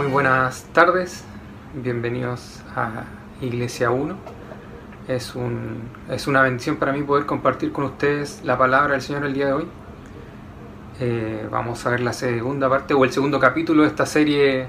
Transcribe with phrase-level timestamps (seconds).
[0.00, 1.24] Muy buenas tardes,
[1.74, 3.04] bienvenidos a
[3.42, 4.16] Iglesia 1.
[5.08, 9.26] Es, un, es una bendición para mí poder compartir con ustedes la palabra del Señor
[9.26, 9.66] el día de hoy.
[11.00, 14.68] Eh, vamos a ver la segunda parte o el segundo capítulo de esta serie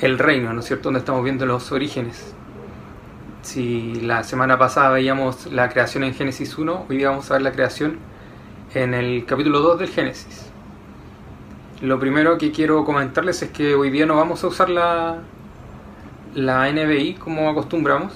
[0.00, 0.84] El Reino, ¿no es cierto?
[0.84, 2.32] Donde estamos viendo los orígenes.
[3.42, 7.50] Si la semana pasada veíamos la creación en Génesis 1, hoy vamos a ver la
[7.50, 7.98] creación
[8.72, 10.53] en el capítulo 2 del Génesis.
[11.84, 15.18] Lo primero que quiero comentarles es que hoy día no vamos a usar la,
[16.34, 18.14] la NBI como acostumbramos,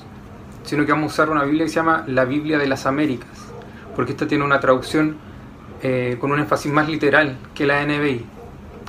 [0.62, 3.28] sino que vamos a usar una Biblia que se llama la Biblia de las Américas,
[3.94, 5.18] porque esta tiene una traducción
[5.82, 8.24] eh, con un énfasis más literal que la NBI.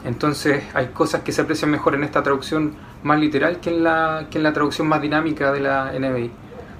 [0.05, 4.27] Entonces hay cosas que se aprecian mejor en esta traducción más literal que en la,
[4.31, 6.31] que en la traducción más dinámica de la NBI.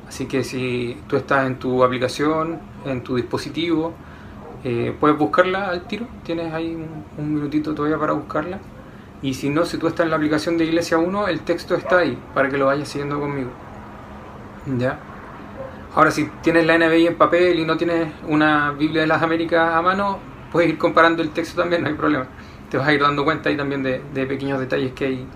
[0.07, 3.93] Así que si tú estás en tu aplicación, en tu dispositivo,
[4.63, 6.75] eh, puedes buscarla al tiro, tienes ahí
[7.17, 8.59] un, minutito todavía para buscarla.
[9.21, 11.99] Y si no, si tú estás en la aplicación de Iglesia 1, el texto está
[11.99, 13.49] ahí para que lo vayas siguiendo conmigo.
[14.77, 14.99] ¿Ya?
[15.95, 19.73] Ahora, si tienes la NBI en papel y no tienes una Biblia de las Américas
[19.73, 20.19] a mano,
[20.51, 22.27] puedes ir comparando el texto también, no hay problema.
[22.69, 25.27] Te vas a ir dando cuenta ahí también de, pequeños detalles que hay,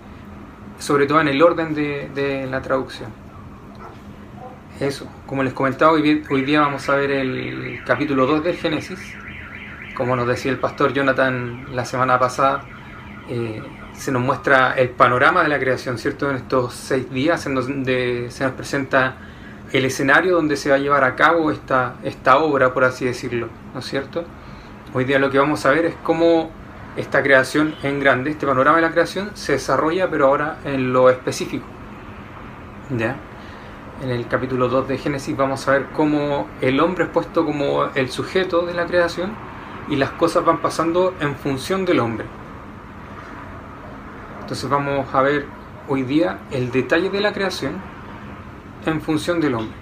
[0.80, 3.23] sobre todo en el orden de, de la traducción.
[4.84, 6.02] Eso, como les comentaba, hoy,
[6.46, 9.00] día vamos a ver el capítulo 2 del Génesis.
[9.96, 12.66] Como nos decía el pastor Jonathan la semana pasada,
[13.30, 16.30] eh, se nos muestra el panorama de la creación, ¿cierto?
[16.30, 19.16] En estos seis días en donde se nos presenta
[19.72, 23.48] el escenario donde se va a llevar a cabo esta, esta obra, por así decirlo,
[23.74, 24.26] ¿no es cierto?
[24.94, 26.52] Hoy día lo que vamos a ver es cómo
[26.98, 31.10] esta creación en grande, este panorama de la creación, se desarrolla, pero ahora en lo
[31.10, 31.66] específico.
[32.90, 33.16] ¿Ya?
[34.02, 37.86] En el capítulo 2 de Génesis vamos a ver cómo el hombre es puesto como
[37.96, 39.32] el sujeto de la creación
[39.90, 42.26] y las cosas van pasando en función del hombre.
[44.42, 45.46] Entonces vamos a ver
[45.88, 47.74] hoy día el detalle de la creación
[48.86, 49.76] en función del hombre.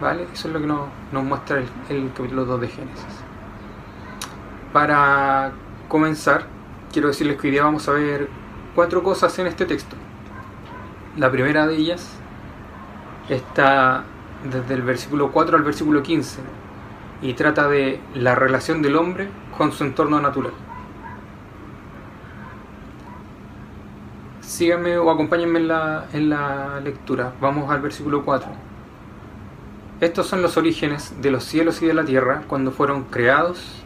[0.00, 0.28] ¿Vale?
[0.32, 3.04] Eso es lo que nos, muestra el, el capítulo 2 de Génesis.
[4.72, 5.52] Para
[5.88, 6.46] comenzar,
[6.92, 8.28] quiero decirles que hoy día vamos a ver
[8.74, 9.96] cuatro cosas en este texto.
[11.16, 12.17] La primera de ellas
[13.28, 14.04] está
[14.50, 16.40] desde el versículo 4 al versículo 15
[17.22, 20.52] y trata de la relación del hombre con su entorno natural.
[24.40, 27.32] Síganme o acompáñenme en la, en la lectura.
[27.40, 28.48] Vamos al versículo 4.
[30.00, 33.82] Estos son los orígenes de los cielos y de la tierra cuando fueron creados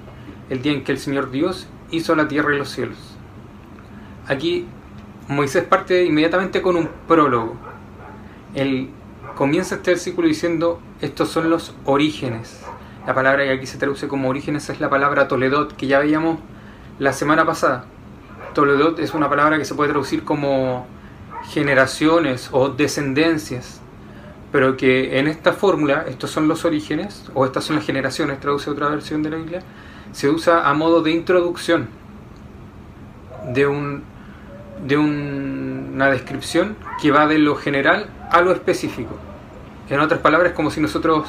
[0.51, 2.99] el día en que el Señor Dios hizo la tierra y los cielos.
[4.29, 4.67] Aquí
[5.29, 7.57] Moisés parte inmediatamente con un prólogo.
[8.55, 8.91] El
[9.43, 12.61] comienza este versículo diciendo, estos son los orígenes.
[13.09, 16.39] La palabra que aquí se traduce como orígenes es la palabra Toledot, que ya veíamos
[17.01, 17.85] la semana pasada.
[18.55, 20.87] Toledot es una palabra que se puede traducir como
[21.51, 23.81] generaciones o descendencias,
[24.53, 28.71] pero que en esta fórmula, estos son los orígenes, o estas son las generaciones, traduce
[28.71, 29.63] otra versión de la Biblia,
[30.13, 31.89] se usa a modo de introducción
[33.53, 34.05] de, un,
[34.87, 39.19] de una descripción que va de lo general a lo específico.
[39.93, 41.29] En otras palabras, como si nosotros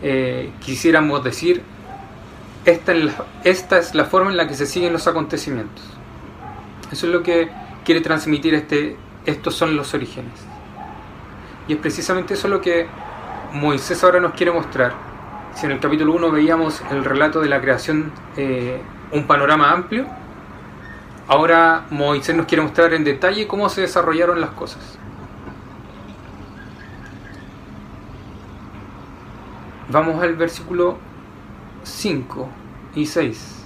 [0.00, 1.62] eh, quisiéramos decir,
[2.64, 3.12] esta es, la,
[3.44, 5.84] esta es la forma en la que se siguen los acontecimientos.
[6.90, 7.50] Eso es lo que
[7.84, 8.96] quiere transmitir este,
[9.26, 10.32] estos son los orígenes.
[11.68, 12.86] Y es precisamente eso lo que
[13.52, 14.94] Moisés ahora nos quiere mostrar.
[15.54, 18.80] Si en el capítulo 1 veíamos el relato de la creación, eh,
[19.12, 20.06] un panorama amplio,
[21.26, 24.98] ahora Moisés nos quiere mostrar en detalle cómo se desarrollaron las cosas.
[29.90, 30.98] Vamos al versículo
[31.82, 32.46] 5
[32.94, 33.64] y 6.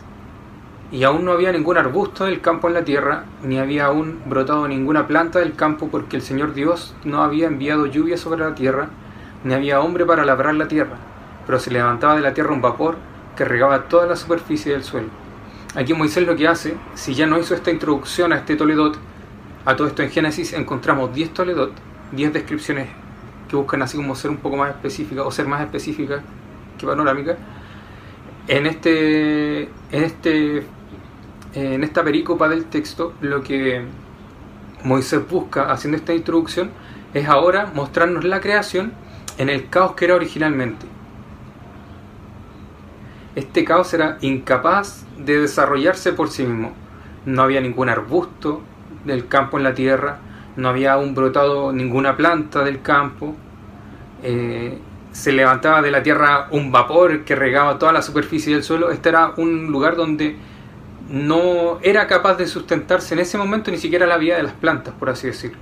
[0.92, 4.68] Y aún no había ningún arbusto del campo en la tierra, ni había aún brotado
[4.68, 8.90] ninguna planta del campo, porque el Señor Dios no había enviado lluvia sobre la tierra,
[9.42, 10.94] ni había hombre para labrar la tierra,
[11.44, 12.98] pero se levantaba de la tierra un vapor
[13.36, 15.08] que regaba toda la superficie del suelo.
[15.74, 18.96] Aquí Moisés lo que hace, si ya no hizo esta introducción a este Toledot,
[19.64, 21.72] a todo esto en Génesis encontramos 10 Toledot,
[22.12, 23.01] 10 descripciones
[23.52, 26.22] que buscan así como ser un poco más específicas o ser más específicas
[26.78, 27.36] que panorámicas.
[28.48, 30.66] En este, en este,
[31.52, 33.82] en esta pericopa del texto, lo que
[34.84, 36.70] Moisés busca haciendo esta introducción
[37.12, 38.94] es ahora mostrarnos la creación
[39.36, 40.86] en el caos que era originalmente.
[43.34, 46.72] Este caos era incapaz de desarrollarse por sí mismo.
[47.26, 48.62] No había ningún arbusto
[49.04, 50.20] del campo en la tierra,
[50.56, 53.34] no había aún brotado ninguna planta del campo,
[54.22, 54.78] eh,
[55.12, 58.90] se levantaba de la tierra un vapor que regaba toda la superficie del suelo.
[58.90, 60.36] Este era un lugar donde
[61.10, 64.94] no era capaz de sustentarse en ese momento ni siquiera la vida de las plantas,
[64.98, 65.58] por así decirlo.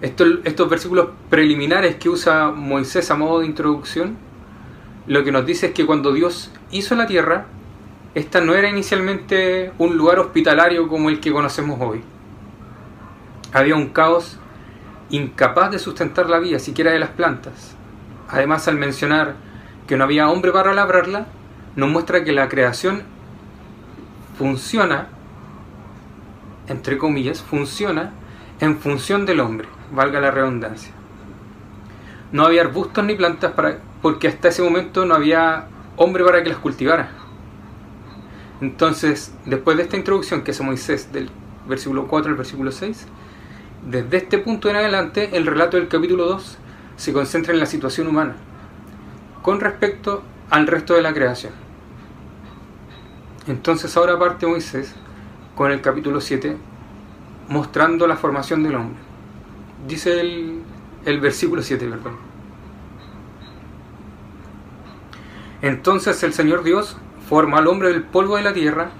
[0.00, 4.16] estos versículos preliminares que usa Moisés a modo de introducción,
[5.06, 7.46] lo que nos dice es que cuando Dios hizo la tierra,
[8.14, 12.02] esta no era inicialmente un lugar hospitalario como el que conocemos hoy.
[13.52, 14.38] Había un caos
[15.10, 17.74] incapaz de sustentar la vida, siquiera de las plantas.
[18.28, 19.34] Además, al mencionar
[19.86, 21.26] que no había hombre para labrarla,
[21.74, 23.02] nos muestra que la creación
[24.38, 25.08] funciona,
[26.68, 28.12] entre comillas, funciona
[28.60, 30.92] en función del hombre, valga la redundancia.
[32.30, 35.66] No había arbustos ni plantas para, porque hasta ese momento no había
[35.96, 37.10] hombre para que las cultivara.
[38.60, 41.30] Entonces, después de esta introducción que hace Moisés del
[41.66, 43.06] versículo 4 al versículo 6,
[43.86, 46.58] desde este punto en adelante el relato del capítulo 2
[46.96, 48.34] se concentra en la situación humana
[49.42, 51.52] con respecto al resto de la creación.
[53.46, 54.94] Entonces ahora parte Moisés
[55.54, 56.56] con el capítulo 7
[57.48, 58.98] mostrando la formación del hombre.
[59.88, 60.60] Dice el,
[61.04, 62.16] el versículo 7, perdón.
[65.62, 66.96] Entonces el Señor Dios
[67.28, 68.90] formó al hombre del polvo de la tierra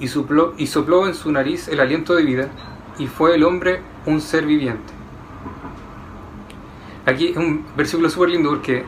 [0.00, 2.48] y sopló, y sopló en su nariz el aliento de vida
[2.98, 4.92] y fue el hombre un ser viviente.
[7.06, 8.84] Aquí es un versículo súper lindo porque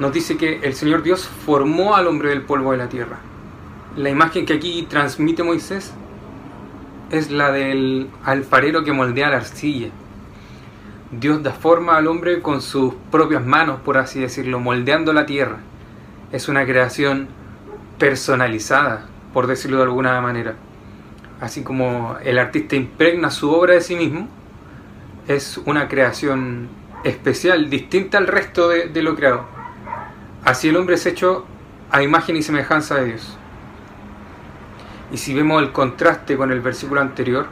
[0.00, 3.18] nos dice que el Señor Dios formó al hombre del polvo de la tierra.
[3.96, 5.92] La imagen que aquí transmite Moisés
[7.10, 9.90] es la del alfarero que moldea la arcilla.
[11.12, 15.58] Dios da forma al hombre con sus propias manos, por así decirlo, moldeando la tierra.
[16.32, 17.28] Es una creación
[17.98, 20.56] personalizada, por decirlo de alguna manera.
[21.44, 24.28] Así como el artista impregna su obra de sí mismo,
[25.28, 26.70] es una creación
[27.04, 29.44] especial, distinta al resto de, lo creado.
[30.42, 31.44] Así el hombre es hecho
[31.90, 33.36] a imagen y semejanza de Dios.
[35.12, 37.46] Y si vemos el contraste con el versículo anterior,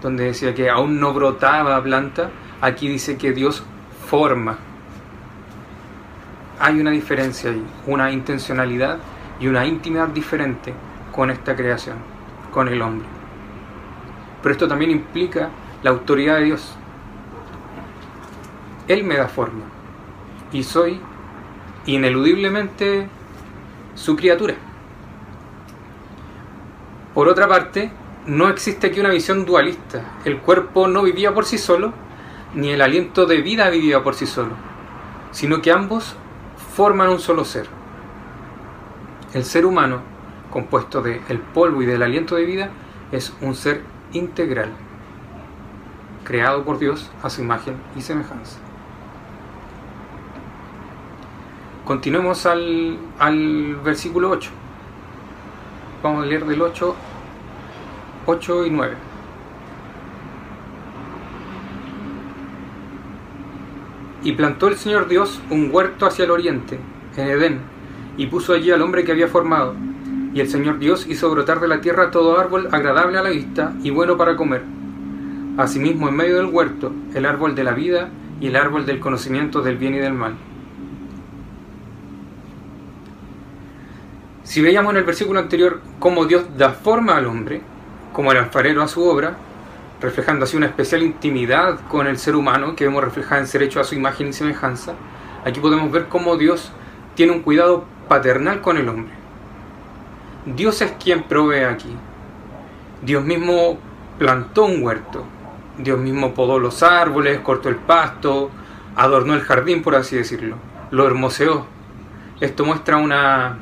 [0.00, 2.30] donde decía que aún no brotaba planta,
[2.60, 3.64] aquí dice que Dios
[4.08, 4.58] forma.
[6.60, 8.98] Hay una diferencia ahí, una intencionalidad
[9.40, 10.72] y una intimidad diferente
[11.10, 11.96] con esta creación,
[12.52, 13.06] con el hombre.
[14.42, 15.50] Pero esto también implica
[15.82, 16.74] la autoridad de Dios.
[18.86, 19.64] Él me da forma
[20.52, 21.00] y soy
[21.86, 23.08] ineludiblemente
[23.94, 24.54] su criatura.
[27.14, 27.90] Por otra parte,
[28.26, 30.02] no existe aquí una visión dualista.
[30.24, 31.92] El cuerpo no vivía por sí solo,
[32.54, 34.52] ni el aliento de vida vivía por sí solo,
[35.32, 36.14] sino que ambos
[36.74, 37.66] forman un solo ser.
[39.34, 40.00] El ser humano,
[40.50, 42.70] compuesto del el polvo y del aliento de vida,
[43.12, 44.70] es un ser integral,
[46.24, 48.58] creado por Dios a su imagen y semejanza.
[51.84, 54.50] Continuemos al, al versículo 8.
[56.02, 56.94] Vamos a leer del 8,
[58.26, 58.94] 8 y 9.
[64.22, 66.78] Y plantó el Señor Dios un huerto hacia el oriente,
[67.16, 67.60] en Edén,
[68.18, 69.74] y puso allí al hombre que había formado.
[70.34, 73.72] Y el Señor Dios hizo brotar de la tierra todo árbol agradable a la vista
[73.82, 74.62] y bueno para comer.
[75.56, 78.10] Asimismo, en medio del huerto, el árbol de la vida
[78.40, 80.34] y el árbol del conocimiento del bien y del mal.
[84.44, 87.60] Si veíamos en el versículo anterior cómo Dios da forma al hombre,
[88.12, 89.36] como el alfarero a su obra,
[90.00, 93.80] reflejando así una especial intimidad con el ser humano que vemos reflejada en ser hecho
[93.80, 94.94] a su imagen y semejanza,
[95.44, 96.72] aquí podemos ver cómo Dios
[97.14, 99.17] tiene un cuidado paternal con el hombre.
[100.56, 101.94] Dios es quien provee aquí.
[103.02, 103.78] Dios mismo
[104.18, 105.24] plantó un huerto.
[105.78, 108.50] Dios mismo podó los árboles, cortó el pasto,
[108.96, 110.56] adornó el jardín, por así decirlo.
[110.90, 111.66] Lo hermoseó.
[112.40, 113.58] Esto muestra una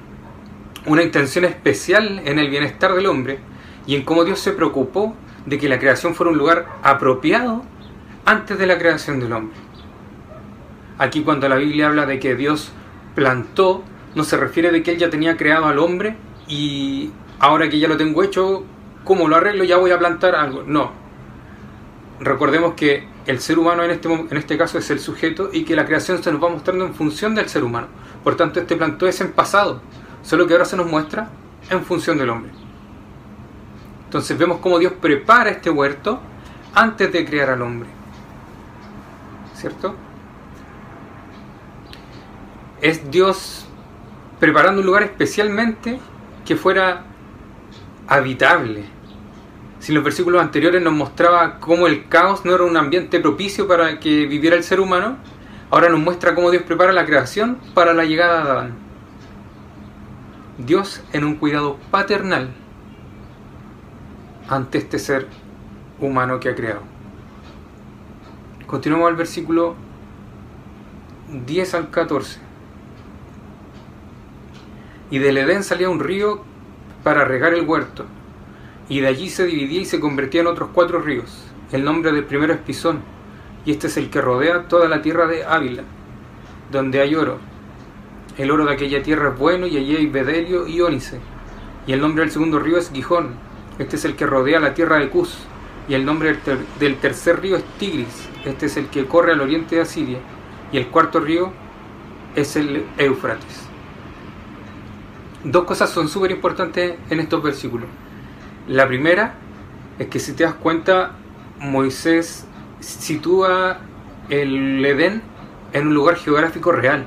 [0.86, 3.40] una intención especial en el bienestar del hombre
[3.86, 5.14] y en cómo Dios se preocupó
[5.44, 7.64] de que la creación fuera un lugar apropiado
[8.24, 9.56] antes de la creación del hombre.
[10.98, 12.72] Aquí cuando la Biblia habla de que Dios
[13.14, 16.16] plantó, no se refiere de que Él ya tenía creado al hombre
[16.48, 18.64] y ahora que ya lo tengo hecho,
[19.04, 19.64] ¿cómo lo arreglo?
[19.64, 20.62] Ya voy a plantar algo.
[20.64, 20.92] No.
[22.20, 25.76] Recordemos que el ser humano en este, en este caso es el sujeto y que
[25.76, 27.88] la creación se nos va mostrando en función del ser humano.
[28.22, 29.80] Por tanto, este plantó es en pasado
[30.22, 31.30] solo que ahora se nos muestra
[31.70, 32.50] en función del hombre.
[34.04, 36.20] Entonces vemos cómo Dios prepara este huerto
[36.74, 37.88] antes de crear al hombre.
[39.54, 39.94] ¿Cierto?
[42.80, 43.66] Es Dios
[44.38, 45.98] preparando un lugar especialmente
[46.46, 47.04] que fuera
[48.06, 48.84] habitable.
[49.80, 53.68] Si en los versículos anteriores nos mostraba cómo el caos no era un ambiente propicio
[53.68, 55.18] para que viviera el ser humano,
[55.70, 58.74] ahora nos muestra cómo Dios prepara la creación para la llegada de Adán.
[60.58, 62.48] Dios en un cuidado paternal
[64.48, 65.26] ante este ser
[66.00, 66.82] humano que ha creado.
[68.66, 69.74] Continuamos al versículo
[71.46, 72.45] 10 al 14.
[75.10, 76.42] Y del Edén salía un río
[77.02, 78.04] para regar el huerto,
[78.88, 81.44] y de allí se dividía y se convertía en otros cuatro ríos.
[81.72, 83.00] El nombre del primero es Pisón,
[83.64, 85.82] y este es el que rodea toda la tierra de Ávila,
[86.70, 87.38] donde hay oro.
[88.36, 91.20] El oro de aquella tierra es bueno, y allí hay bedelio y ónice.
[91.86, 93.34] Y el nombre del segundo río es Gijón,
[93.78, 95.36] este es el que rodea la tierra de Cus.
[95.88, 96.36] Y el nombre
[96.80, 100.18] del tercer río es Tigris, este es el que corre al oriente de Asiria.
[100.72, 101.52] Y el cuarto río
[102.34, 103.65] es el Éufrates.
[105.48, 107.88] Dos cosas son súper importantes en estos versículos.
[108.66, 109.34] La primera
[109.96, 111.12] es que si te das cuenta,
[111.60, 112.48] Moisés
[112.80, 113.78] sitúa
[114.28, 115.22] el Edén
[115.72, 117.06] en un lugar geográfico real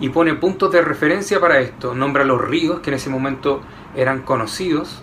[0.00, 1.94] y pone puntos de referencia para esto.
[1.94, 3.60] Nombra los ríos que en ese momento
[3.94, 5.02] eran conocidos,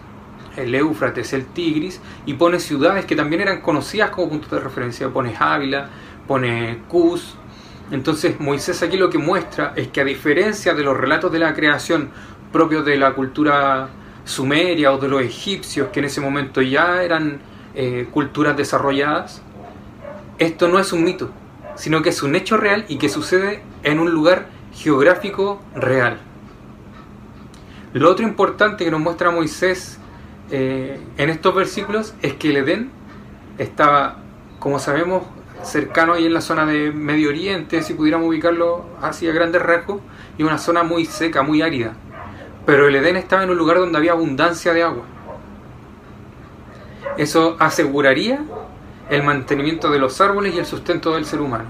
[0.58, 5.08] el Éufrates, el Tigris, y pone ciudades que también eran conocidas como puntos de referencia.
[5.10, 5.88] Pone Ávila,
[6.28, 7.36] pone Cus.
[7.92, 11.54] Entonces Moisés aquí lo que muestra es que a diferencia de los relatos de la
[11.54, 12.10] creación
[12.52, 13.90] propios de la cultura
[14.26, 17.40] sumeria o de los egipcios, que en ese momento ya eran
[17.74, 19.42] eh, culturas desarrolladas,
[20.38, 21.32] esto no es un mito,
[21.76, 26.20] sino que es un hecho real y que sucede en un lugar geográfico real.
[27.94, 30.00] Lo otro importante que nos muestra Moisés
[30.50, 32.92] eh, en estos versículos es que el Edén
[33.58, 34.18] estaba,
[34.60, 35.24] como sabemos,
[35.64, 40.02] cercano ahí en la zona de Medio Oriente, si pudiéramos ubicarlo así a grandes rasgos,
[40.38, 41.94] y una zona muy seca, muy árida.
[42.66, 45.04] Pero el Edén estaba en un lugar donde había abundancia de agua.
[47.18, 48.42] Eso aseguraría
[49.10, 51.66] el mantenimiento de los árboles y el sustento del ser humano.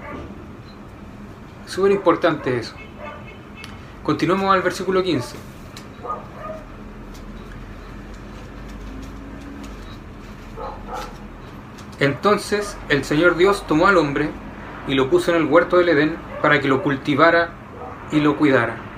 [1.66, 2.76] Súper importante eso.
[4.04, 5.38] Continuemos al versículo 15.
[12.00, 14.30] Entonces el Señor Dios tomó al hombre
[14.88, 17.52] y lo puso en el huerto del Edén para que lo cultivara
[18.12, 18.91] y lo cuidara.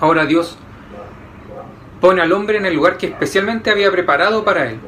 [0.00, 0.56] Ahora Dios
[2.00, 4.80] pone al hombre en el lugar que especialmente había preparado para él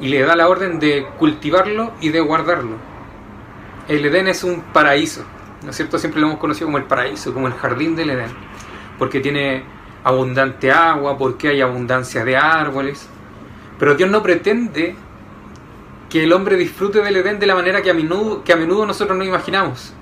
[0.00, 2.76] y le da la orden de cultivarlo y de guardarlo.
[3.88, 5.24] El Edén es un paraíso,
[5.62, 5.98] ¿no es cierto?
[5.98, 8.30] Siempre lo hemos conocido como el paraíso, como el jardín del Edén,
[8.98, 9.62] porque tiene
[10.02, 13.08] abundante agua, porque hay abundancia de árboles.
[13.78, 14.96] Pero Dios no pretende
[16.08, 18.86] que el hombre disfrute del Edén de la manera que a menudo, que a menudo
[18.86, 19.92] nosotros no imaginamos.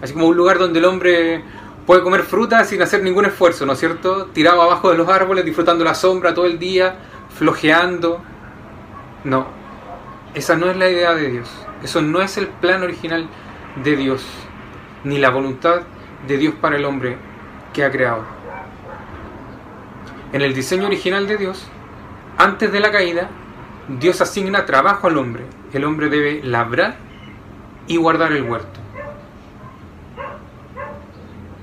[0.00, 1.42] Así como un lugar donde el hombre
[1.88, 4.26] puede comer fruta sin hacer ningún esfuerzo, ¿no es cierto?
[4.26, 6.96] Tirado abajo de los árboles, disfrutando la sombra todo el día,
[7.30, 8.20] flojeando.
[9.24, 9.46] No,
[10.34, 11.48] esa no es la idea de Dios.
[11.82, 13.26] Eso no es el plan original
[13.82, 14.22] de Dios,
[15.02, 15.80] ni la voluntad
[16.26, 17.16] de Dios para el hombre
[17.72, 18.22] que ha creado.
[20.34, 21.66] En el diseño original de Dios,
[22.36, 23.30] antes de la caída,
[23.98, 25.44] Dios asigna trabajo al hombre.
[25.72, 26.96] El hombre debe labrar
[27.86, 28.78] y guardar el huerto.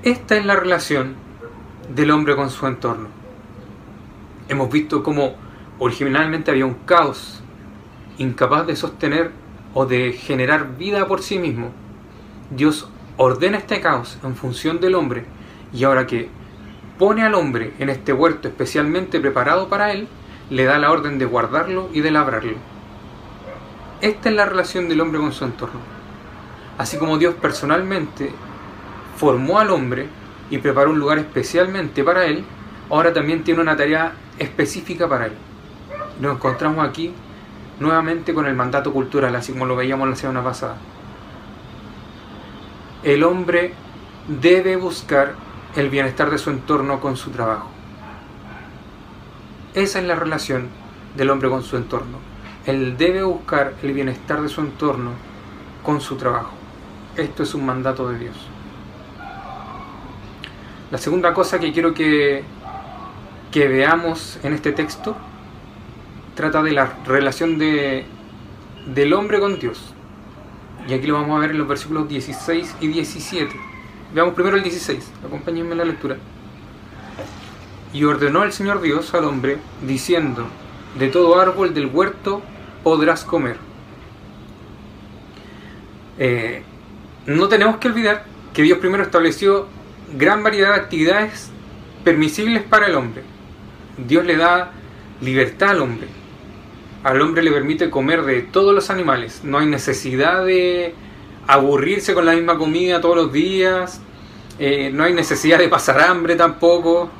[0.06, 1.16] Esta es la relación
[1.92, 3.08] del hombre con su entorno.
[4.48, 5.34] Hemos visto cómo
[5.80, 7.42] originalmente había un caos,
[8.16, 9.32] incapaz de sostener
[9.74, 11.72] o de generar vida por sí mismo.
[12.50, 15.24] Dios ordena este caos en función del hombre
[15.72, 16.28] y ahora que
[17.00, 20.06] pone al hombre en este huerto especialmente preparado para él,
[20.50, 22.58] le da la orden de guardarlo y de labrarlo.
[24.00, 25.80] Esta es la relación del hombre con su entorno.
[26.78, 28.30] Así como Dios personalmente
[29.16, 30.08] formó al hombre
[30.50, 32.44] y preparó un lugar especialmente para él,
[32.90, 35.32] ahora también tiene una tarea específica para él.
[36.20, 37.12] Nos encontramos aquí
[37.80, 40.76] nuevamente con el mandato cultural, así como lo veíamos la semana pasada.
[43.02, 43.72] El hombre
[44.28, 45.34] debe buscar
[45.76, 47.70] el bienestar de su entorno con su trabajo.
[49.74, 50.68] Esa es la relación
[51.16, 52.18] del hombre con su entorno.
[52.64, 55.12] Él debe buscar el bienestar de su entorno
[55.82, 56.52] con su trabajo.
[57.16, 58.55] Esto es un mandato de Dios.
[60.90, 62.44] La segunda cosa que quiero que,
[63.50, 65.16] que veamos en este texto
[66.36, 68.04] trata de la relación de,
[68.94, 69.92] del hombre con Dios.
[70.88, 73.52] Y aquí lo vamos a ver en los versículos 16 y 17.
[74.14, 75.12] Veamos primero el 16.
[75.26, 76.16] Acompáñenme en la lectura.
[77.92, 80.46] Y ordenó el Señor Dios al hombre, diciendo,
[80.98, 82.42] de todo árbol del huerto
[82.84, 83.56] podrás comer.
[86.18, 86.62] Eh,
[87.26, 88.24] no tenemos que olvidar
[88.54, 89.66] que Dios primero estableció
[90.14, 91.50] gran variedad de actividades
[92.04, 93.22] permisibles para el hombre.
[93.96, 94.72] Dios le da
[95.20, 96.08] libertad al hombre.
[97.02, 99.42] Al hombre le permite comer de todos los animales.
[99.44, 100.94] No hay necesidad de
[101.46, 104.00] aburrirse con la misma comida todos los días.
[104.58, 107.10] Eh, no hay necesidad de pasar hambre tampoco.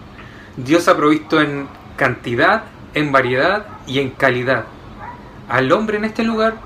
[0.57, 2.64] Dios ha provisto en cantidad,
[2.95, 4.64] en variedad y en calidad.
[5.49, 6.57] al hombre en este lugar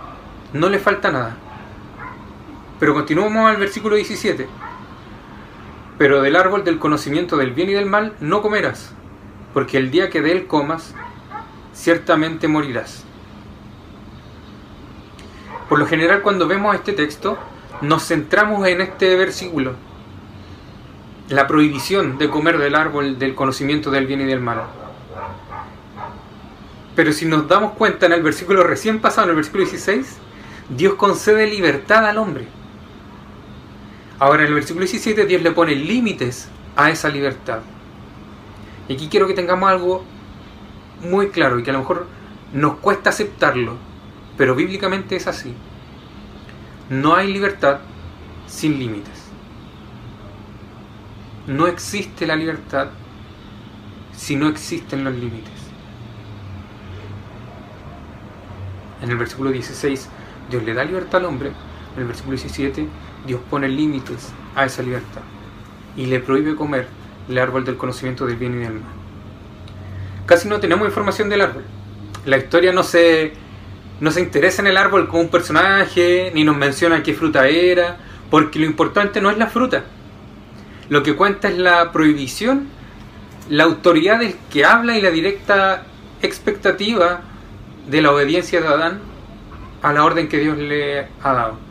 [0.53, 1.37] no le falta nada.
[2.79, 4.49] Pero continuamos al versículo 17.
[6.01, 8.91] Pero del árbol del conocimiento del bien y del mal no comerás,
[9.53, 10.95] porque el día que de él comas,
[11.75, 13.05] ciertamente morirás.
[15.69, 17.37] Por lo general cuando vemos este texto,
[17.83, 19.75] nos centramos en este versículo,
[21.29, 24.63] la prohibición de comer del árbol del conocimiento del bien y del mal.
[26.97, 30.17] Pero si nos damos cuenta en el versículo recién pasado, en el versículo 16,
[30.71, 32.60] Dios concede libertad al hombre.
[34.21, 37.61] Ahora en el versículo 17 Dios le pone límites a esa libertad.
[38.87, 40.05] Y aquí quiero que tengamos algo
[41.03, 42.07] muy claro y que a lo mejor
[42.53, 43.77] nos cuesta aceptarlo,
[44.37, 45.55] pero bíblicamente es así.
[46.91, 47.81] No hay libertad
[48.47, 49.31] sin límites.
[51.47, 52.89] No existe la libertad
[54.15, 55.55] si no existen los límites.
[59.01, 60.09] En el versículo 16
[60.51, 61.53] Dios le da libertad al hombre,
[61.95, 62.87] en el versículo 17
[63.27, 65.23] Dios pone límites a esa libertad
[65.97, 66.89] y le prohíbe comer
[67.29, 68.83] el árbol del conocimiento del bien y del mal.
[70.27, 71.65] Casi no tenemos información del árbol.
[72.25, 73.33] La historia no se,
[74.01, 77.97] no se interesa en el árbol como un personaje, ni nos menciona qué fruta era,
[78.31, 79.85] porque lo importante no es la fruta.
[80.89, 82.69] Lo que cuenta es la prohibición,
[83.49, 85.85] la autoridad del que habla y la directa
[86.23, 87.23] expectativa
[87.89, 89.01] de la obediencia de Adán
[89.83, 91.70] a la orden que Dios le ha dado.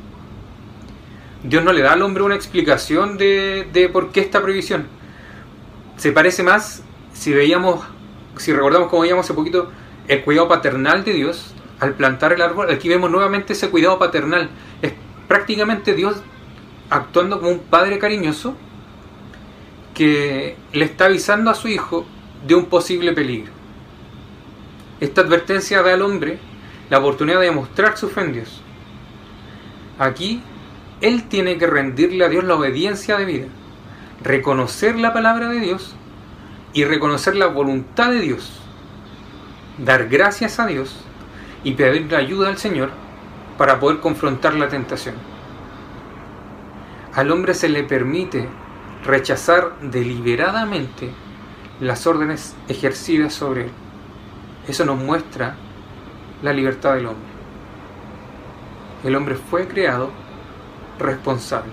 [1.43, 4.87] Dios no le da al hombre una explicación de, por qué esta prohibición.
[5.97, 7.81] Se parece más, si veíamos,
[8.37, 9.71] si recordamos como veíamos hace poquito,
[10.07, 12.69] el cuidado paternal de Dios al plantar el árbol.
[12.69, 14.49] Aquí vemos nuevamente ese cuidado paternal.
[14.81, 14.93] Es
[15.27, 16.17] prácticamente Dios
[16.89, 18.55] actuando como un padre cariñoso
[19.93, 22.05] que le está avisando a su hijo
[22.45, 23.51] de un posible peligro.
[24.99, 26.39] Esta advertencia da al hombre
[26.89, 28.61] la oportunidad de mostrar su fe en Dios.
[29.97, 30.41] Aquí,
[31.01, 33.47] él tiene que rendirle a Dios la obediencia de vida,
[34.23, 35.95] reconocer la palabra de Dios
[36.73, 38.59] y reconocer la voluntad de Dios,
[39.77, 40.97] dar gracias a Dios
[41.63, 42.91] y pedirle ayuda al Señor
[43.57, 45.15] para poder confrontar la tentación.
[47.13, 48.47] Al hombre se le permite
[49.05, 51.11] rechazar deliberadamente
[51.79, 53.71] las órdenes ejercidas sobre él.
[54.67, 55.55] Eso nos muestra
[56.43, 57.29] la libertad del hombre.
[59.03, 60.11] El hombre fue creado
[60.99, 61.71] responsable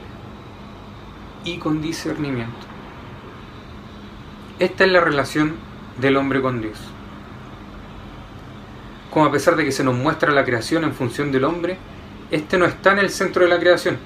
[1.44, 2.66] y con discernimiento.
[4.58, 5.54] Esta es la relación
[6.00, 6.78] del hombre con Dios.
[9.10, 11.78] Como a pesar de que se nos muestra la creación en función del hombre,
[12.30, 13.98] este no está en el centro de la creación,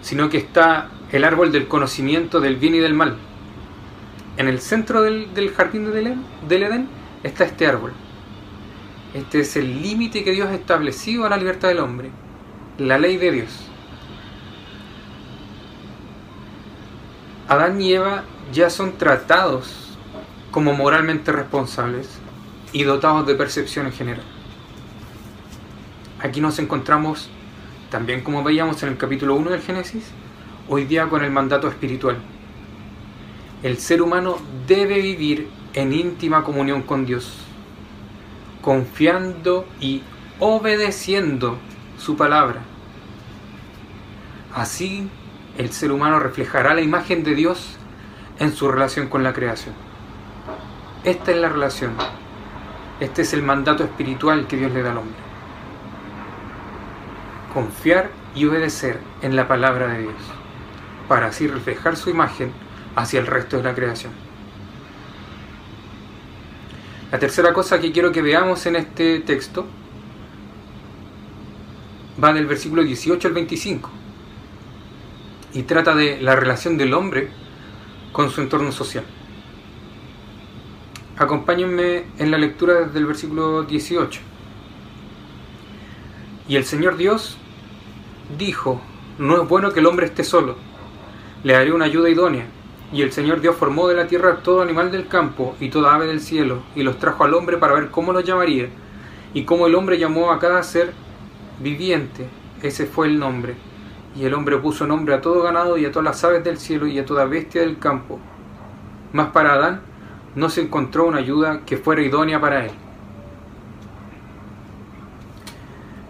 [0.00, 3.16] sino que está el árbol del conocimiento del bien y del mal.
[4.36, 6.88] En el centro del, jardín del Edén
[7.22, 7.92] está este árbol,
[9.14, 12.10] este es el límite que Dios ha establecido a la libertad del hombre,
[12.78, 13.70] la ley de Dios.
[17.48, 19.96] Adán y Eva ya son tratados
[20.50, 22.08] como moralmente responsables
[22.72, 24.24] y dotados de percepción en general.
[26.20, 27.28] Aquí nos encontramos,
[27.90, 30.04] también como veíamos en el capítulo 1 del Génesis,
[30.68, 32.16] hoy día con el mandato espiritual.
[33.62, 37.44] El ser humano debe vivir en íntima comunión con Dios
[38.64, 40.02] confiando y
[40.40, 41.58] obedeciendo
[41.98, 42.62] su palabra.
[44.54, 45.08] Así
[45.58, 47.76] el ser humano reflejará la imagen de Dios
[48.38, 49.74] en su relación con la creación.
[51.04, 51.92] Esta es la relación.
[52.98, 55.16] Este es el mandato espiritual que Dios le da al hombre.
[57.52, 60.14] Confiar y obedecer en la palabra de Dios,
[61.06, 62.52] para así reflejar su imagen
[62.96, 64.12] hacia el resto de la creación.
[67.12, 69.66] La tercera cosa que quiero que veamos en este texto
[72.22, 74.03] va del versículo 18 al 25
[75.54, 77.30] y trata de la relación del hombre
[78.12, 79.04] con su entorno social.
[81.16, 84.20] Acompáñenme en la lectura desde el versículo 18.
[86.48, 87.38] Y el Señor Dios
[88.36, 88.82] dijo,
[89.18, 90.56] no es bueno que el hombre esté solo,
[91.44, 92.46] le haré una ayuda idónea
[92.92, 96.06] y el Señor Dios formó de la tierra todo animal del campo y toda ave
[96.06, 98.68] del cielo, y los trajo al hombre para ver cómo los llamaría.
[99.32, 100.92] Y cómo el hombre llamó a cada ser
[101.58, 102.28] viviente,
[102.62, 103.56] ese fue el nombre.
[104.14, 106.86] Y el hombre puso nombre a todo ganado y a todas las aves del cielo
[106.86, 108.18] y a toda bestia del campo.
[109.12, 109.80] Mas para Adán
[110.34, 112.72] no se encontró una ayuda que fuera idónea para él.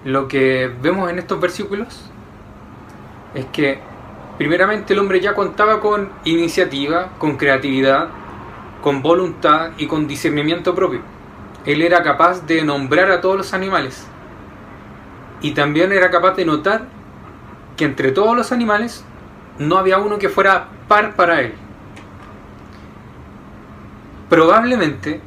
[0.04, 2.10] Lo que vemos en estos versículos
[3.34, 3.78] es que
[4.36, 8.08] primeramente el hombre ya contaba con iniciativa, con creatividad,
[8.82, 11.00] con voluntad y con discernimiento propio.
[11.64, 14.06] Él era capaz de nombrar a todos los animales
[15.40, 16.82] Y también era capaz de notar
[17.76, 19.04] que entre todos los animales
[19.58, 21.54] no había uno que fuera par para él.
[24.28, 25.20] Probablemente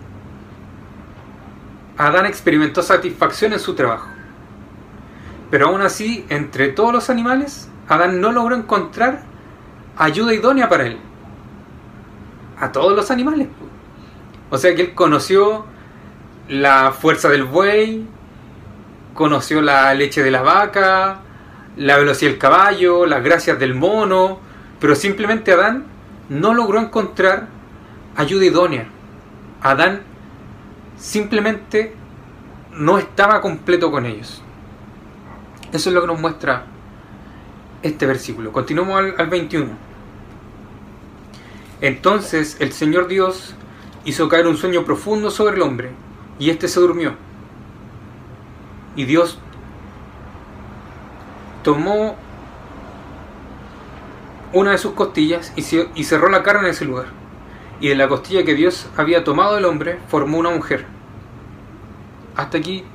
[1.98, 4.08] Adán experimentó satisfacción en su trabajo.
[5.50, 9.24] Pero aún así, entre todos los animales, Adán no logró encontrar
[9.98, 11.00] ayuda idónea para él.
[12.60, 13.48] A todos los animales.
[14.50, 15.66] O sea que él conoció
[16.48, 18.06] la fuerza del buey,
[19.14, 21.22] conoció la leche de la vaca,
[21.78, 24.40] la velocidad del caballo, las gracias del mono,
[24.80, 25.86] pero simplemente Adán
[26.30, 27.48] no logró encontrar
[28.16, 28.88] ayuda idónea.
[29.62, 30.02] Adán
[30.98, 31.94] simplemente
[32.74, 34.42] no estaba completo con ellos.
[35.72, 36.66] Eso es lo que nos muestra
[37.84, 38.52] este versículo.
[38.52, 39.70] Continuamos al, al 21.
[41.82, 43.56] Entonces el Señor Dios
[44.04, 45.92] hizo caer un sueño profundo sobre el hombre,
[46.40, 47.14] y éste se durmió.
[48.96, 49.40] Y Dios
[51.68, 52.16] tomó
[54.54, 57.08] una de sus costillas y cerró la carne en ese lugar.
[57.82, 60.86] Y de la costilla que Dios había tomado del hombre, formó una mujer.
[62.38, 62.86] Hasta aquí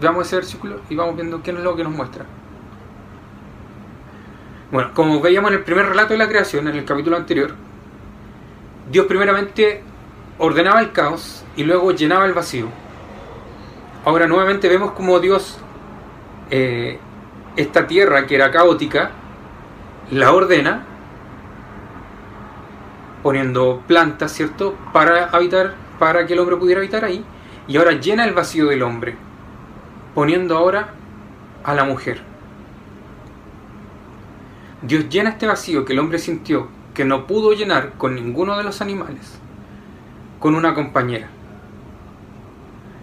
[0.00, 2.24] veamos ese versículo y vamos viendo qué es lo que nos muestra.
[4.70, 7.56] Bueno, como veíamos en el primer relato de la creación, en el capítulo anterior,
[8.92, 9.82] Dios primeramente
[10.38, 12.68] ordenaba el caos y luego llenaba el vacío.
[14.04, 15.58] Ahora nuevamente vemos como Dios,
[16.50, 17.00] eh,
[17.56, 19.10] esta tierra que era caótica,
[20.10, 20.84] la ordena
[23.22, 24.76] poniendo plantas, ¿cierto?
[24.92, 27.24] Para habitar, para que el hombre pudiera habitar ahí.
[27.66, 29.16] Y ahora llena el vacío del hombre,
[30.14, 30.90] poniendo ahora
[31.64, 32.20] a la mujer.
[34.82, 38.64] Dios llena este vacío que el hombre sintió que no pudo llenar con ninguno de
[38.64, 39.38] los animales,
[40.38, 41.28] con una compañera.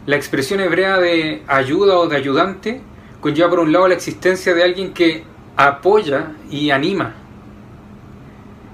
[0.06, 2.82] La expresión hebrea de ayuda o de ayudante
[3.22, 5.24] conlleva por un lado la existencia de alguien que
[5.56, 7.16] apoya y anima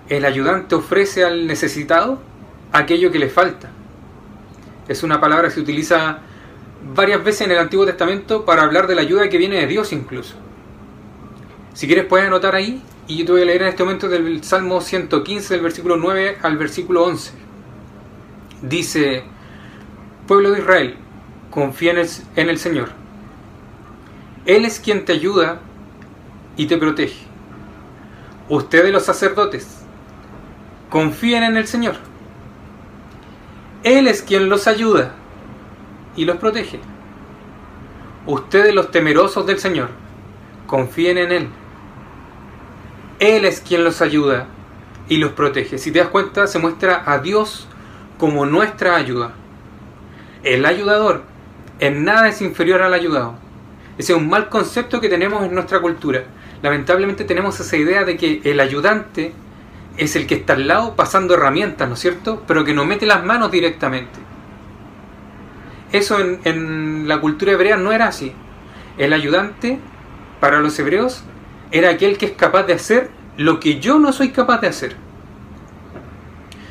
[0.10, 2.22] el ayudante ofrece al necesitado
[2.72, 3.70] aquello que le falta.
[4.88, 6.20] Es una palabra que se utiliza
[6.96, 9.92] varias veces en el Antiguo Testamento para hablar de la ayuda que viene de Dios
[9.92, 10.36] incluso.
[11.74, 14.44] Si quieres puedes anotar ahí y yo te voy a leer en este momento del
[14.44, 17.34] Salmo 115 del versículo 9 al versículo 11.
[18.62, 19.24] Dice,
[20.26, 20.96] pueblo de Israel,
[21.52, 22.97] confía en el Señor.
[24.48, 25.60] Él es quien te ayuda
[26.56, 27.28] y te protege.
[28.48, 29.84] Ustedes los sacerdotes,
[30.90, 31.96] confíen en el Señor.
[33.84, 35.12] Él es quien los ayuda
[36.16, 36.80] y los protege.
[38.26, 39.90] Ustedes los temerosos del Señor,
[40.66, 41.50] confíen en Él.
[43.20, 44.48] Él es quien los ayuda
[45.10, 45.78] y los protege.
[45.78, 47.68] Si te das cuenta, se muestra a Dios
[48.18, 49.34] como nuestra ayuda.
[50.44, 51.24] El ayudador
[51.80, 53.47] en nada es inferior al ayudado.
[53.98, 56.24] Ese es un mal concepto que tenemos en nuestra cultura.
[56.62, 59.34] Lamentablemente tenemos esa idea de que el ayudante
[59.98, 62.44] es el que está al lado pasando herramientas, ¿no es cierto?
[62.48, 64.20] Pero que no mete las manos directamente.
[65.92, 68.34] Eso en, la cultura hebrea no era así.
[68.98, 69.80] El ayudante,
[70.40, 71.24] para los hebreos,
[71.72, 74.96] era aquel que es capaz de hacer lo que yo no soy capaz de hacer.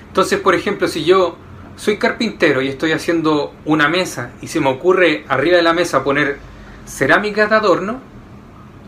[0.09, 1.37] Entonces, por ejemplo, si yo
[1.77, 6.05] soy carpintero y estoy haciendo una mesa y se me ocurre arriba de la mesa
[6.05, 6.39] poner
[6.87, 8.01] cerámica de adorno,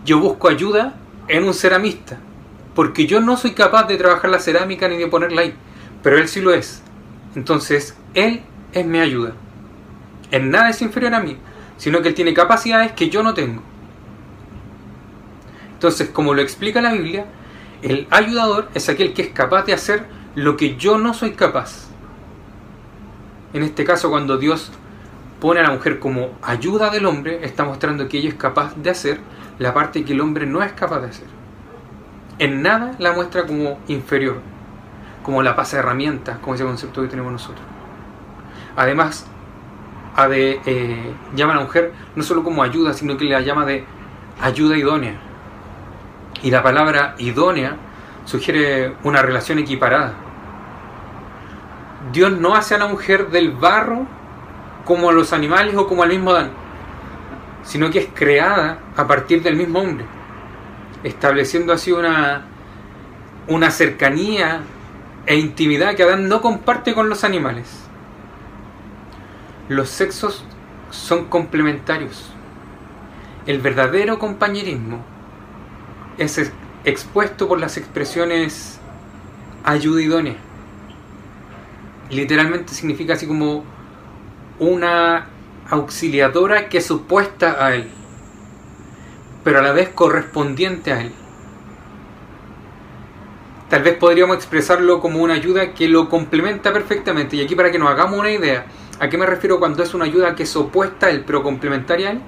[0.05, 0.95] yo busco ayuda
[1.29, 2.19] en un ceramista
[2.79, 5.53] porque yo no soy capaz de trabajar la cerámica ni de ponerla ahí,
[6.01, 6.81] pero él sí lo es.
[7.35, 9.33] Entonces, él es mi ayuda.
[10.31, 11.37] En nada es inferior a mí,
[11.77, 13.63] sino que él tiene capacidades que yo no tengo.
[15.73, 17.27] Entonces, como lo explica la Biblia,
[17.83, 20.07] el ayudador es aquel que es capaz de hacer
[20.37, 21.89] lo que yo no soy capaz.
[23.55, 24.71] En este caso, cuando Dios
[25.41, 28.91] pone a la mujer como ayuda del hombre, está mostrando que ella es capaz de
[28.91, 29.21] hacer
[29.59, 31.39] la parte que el hombre no es capaz de hacer
[32.39, 34.41] en nada la muestra como inferior,
[35.23, 37.65] como la pasa de herramientas, como ese concepto que tenemos nosotros.
[38.77, 39.27] Además,
[40.31, 43.85] eh, llama a la mujer no solo como ayuda, sino que la llama de
[44.41, 45.15] ayuda idónea.
[46.43, 47.77] Y la palabra idónea
[48.25, 50.15] sugiere una relación equiparada.
[52.13, 54.07] Dios no hace a la mujer del barro
[54.89, 56.51] como a los animales o como al mismo Adán,
[57.63, 60.19] sino que es creada a partir del mismo hombre
[61.05, 62.43] estableciendo así una,
[63.47, 64.63] una cercanía
[65.27, 67.85] e intimidad que Adán no comparte con los animales.
[69.69, 70.45] Los sexos
[70.91, 72.31] son complementarios.
[73.47, 75.05] El verdadero compañerismo
[76.17, 76.51] es
[76.85, 78.81] expuesto por las expresiones
[79.65, 80.37] ayuda idónea.
[82.11, 83.65] Literalmente significa así como
[84.59, 85.27] una
[85.71, 87.91] auxiliadora que es supuesta a él
[89.49, 91.13] pero a la vez correspondiente a Él.
[93.71, 97.37] Tal vez podríamos expresarlo como una ayuda que lo complementa perfectamente.
[97.37, 98.67] Y aquí para que nos hagamos una idea,
[99.01, 102.09] ¿a qué me refiero cuando es una ayuda que es opuesta a Él, pero complementaria
[102.09, 102.21] a Él?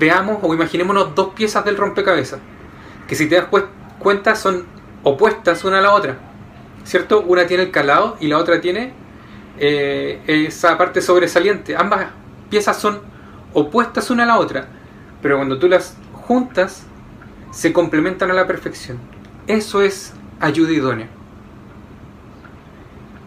[0.00, 2.40] Veamos o imaginémonos dos piezas del rompecabezas,
[3.06, 3.46] que si te das
[4.00, 4.66] cuenta son
[5.04, 6.18] opuestas una a la otra.
[6.82, 7.20] ¿Cierto?
[7.20, 8.94] Una tiene el calado y la otra tiene
[9.58, 11.76] eh, esa parte sobresaliente.
[11.76, 12.06] Ambas
[12.48, 13.00] piezas son
[13.52, 14.68] opuestas una a la otra,
[15.22, 16.84] pero cuando tú las juntas
[17.50, 18.98] se complementan a la perfección.
[19.46, 21.08] Eso es ayuda idónea.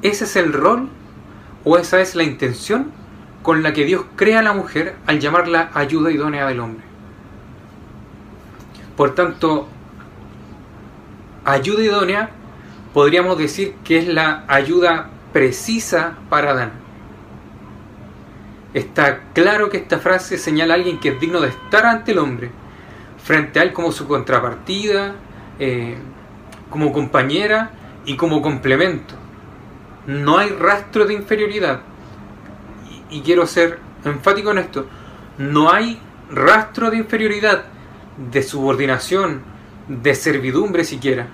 [0.01, 0.89] Ese es el rol
[1.63, 2.91] o esa es la intención
[3.41, 6.83] con la que Dios crea a la mujer al llamarla ayuda idónea del hombre.
[8.95, 9.67] Por tanto,
[11.45, 12.29] ayuda idónea
[12.93, 16.72] podríamos decir que es la ayuda precisa para Adán.
[18.74, 22.19] Está claro que esta frase señala a alguien que es digno de estar ante el
[22.19, 22.52] hombre,
[23.24, 25.15] frente a él como su contrapartida,
[25.60, 25.98] eh,
[26.69, 27.72] como compañera
[28.06, 29.15] y como complemento.
[30.08, 31.82] No hay rastro de inferioridad.
[33.10, 34.88] Y, y quiero ser enfático en esto.
[35.38, 36.00] No hay
[36.32, 37.65] rastro de inferioridad,
[38.32, 39.41] de subordinación,
[39.88, 41.28] de servidumbre siquiera.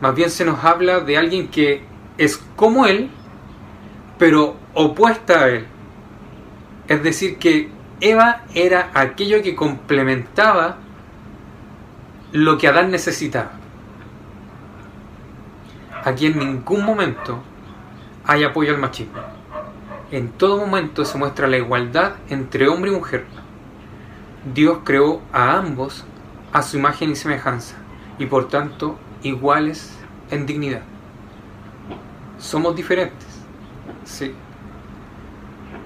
[0.00, 3.10] Más bien se nos habla de alguien que es como Él,
[4.18, 5.66] pero opuesta a Él.
[6.88, 10.78] Es decir, que Eva era aquello que complementaba
[12.32, 13.52] lo que Adán necesitaba.
[16.04, 17.42] Aquí en ningún momento
[18.26, 19.20] hay apoyo al machismo.
[20.10, 23.24] En todo momento se muestra la igualdad entre hombre y mujer.
[24.52, 26.04] Dios creó a ambos
[26.52, 27.76] a su imagen y semejanza
[28.18, 29.98] y por tanto iguales
[30.30, 30.82] en dignidad.
[32.44, 33.26] Somos diferentes,
[34.04, 34.34] sí,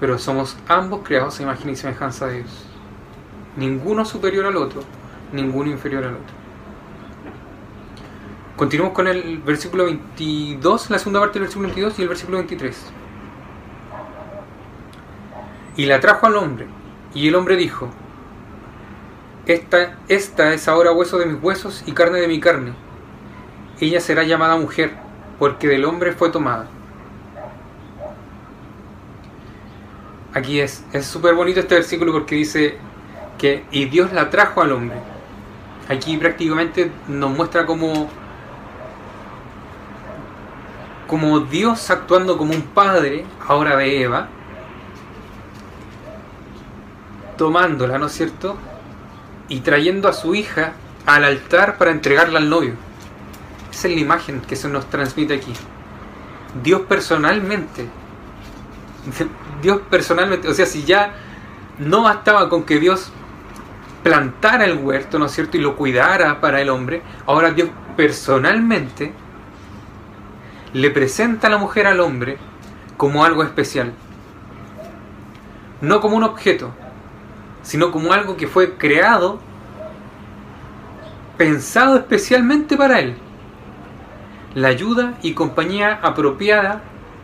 [0.01, 2.65] pero somos ambos creados a imagen y semejanza de Dios.
[3.55, 4.81] Ninguno superior al otro,
[5.31, 6.35] ninguno inferior al otro.
[8.57, 12.85] Continuamos con el versículo 22, la segunda parte del versículo 22 y el versículo 23.
[15.77, 16.67] Y la trajo al hombre,
[17.13, 17.89] y el hombre dijo,
[19.45, 22.73] esta, esta es ahora hueso de mis huesos y carne de mi carne.
[23.79, 25.07] Ella será llamada mujer,
[25.39, 26.67] porque del hombre fue tomada.
[30.33, 32.77] Aquí es súper bonito este versículo porque dice
[33.39, 34.97] que y Dios la trajo al hombre.
[35.87, 38.07] Aquí prácticamente nos muestra como
[41.49, 44.27] Dios actuando como un padre, ahora de Eva,
[47.37, 48.57] tomándola, ¿no es cierto?
[49.47, 50.73] Y trayendo a su hija
[51.07, 52.75] al altar para entregarla al novio.
[53.71, 55.53] Esa es la imagen que se nos transmite aquí.
[56.63, 57.87] Dios personalmente,
[59.61, 61.13] Dios personalmente, o sea, si ya
[61.77, 63.11] no bastaba con que Dios
[64.03, 65.57] plantara el huerto, ¿no es cierto?
[65.57, 69.13] Y lo cuidara para el hombre, ahora Dios personalmente
[70.73, 72.37] le presenta a la mujer al hombre
[72.97, 73.93] como algo especial.
[75.81, 76.71] No como un objeto,
[77.61, 79.39] sino como algo que fue creado,
[81.37, 83.17] pensado especialmente para él.
[84.59, 86.81] La ayuda y compañía apropiada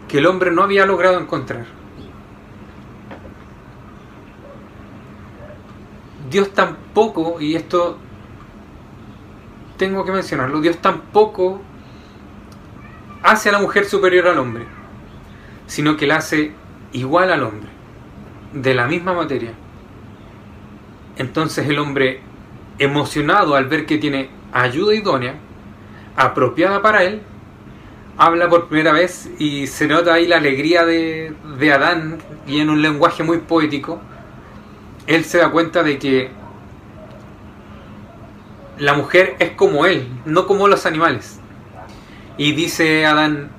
[0.08, 1.66] que el hombre no había logrado encontrar.
[6.30, 7.98] Dios tampoco, y esto
[9.76, 11.60] tengo que mencionarlo, Dios tampoco
[13.22, 14.66] hace a la mujer superior al hombre,
[15.68, 16.54] sino que la hace
[16.94, 17.68] igual al hombre,
[18.54, 19.52] de la misma materia.
[21.18, 22.22] Entonces el hombre,
[22.80, 25.36] emocionado al ver que tiene ayuda idónea,
[26.16, 27.22] apropiada para él,
[28.18, 32.70] habla por primera vez y se nota ahí la alegría de, de Adán y en
[32.70, 34.00] un lenguaje muy poético,
[35.08, 36.32] él se da cuenta de que
[38.78, 41.40] la mujer es como él, no como los animales.
[42.38, 43.50] Y dice Adán,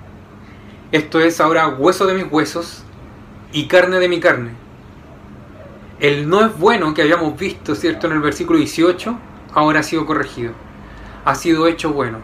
[0.92, 2.84] esto es ahora hueso de mis huesos
[3.52, 4.50] y carne de mi carne.
[5.98, 8.06] El no es bueno que habíamos visto, ¿cierto?
[8.06, 9.18] En el versículo 18,
[9.54, 10.52] ahora ha sido corregido.
[11.26, 12.18] Ha sido hecho bueno.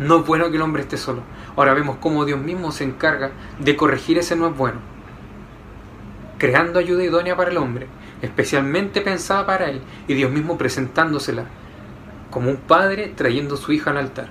[0.00, 1.22] No es bueno que el hombre esté solo.
[1.56, 4.80] Ahora vemos cómo Dios mismo se encarga de corregir ese no es bueno.
[6.38, 7.86] Creando ayuda idónea para el hombre,
[8.20, 11.44] especialmente pensada para él, y Dios mismo presentándosela
[12.32, 14.26] como un padre trayendo a su hija al altar.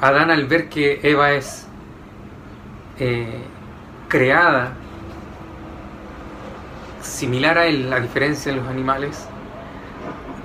[0.00, 1.66] Adán al ver que Eva es
[2.98, 3.42] eh,
[4.08, 4.72] creada
[7.02, 9.28] similar a él, a diferencia de los animales,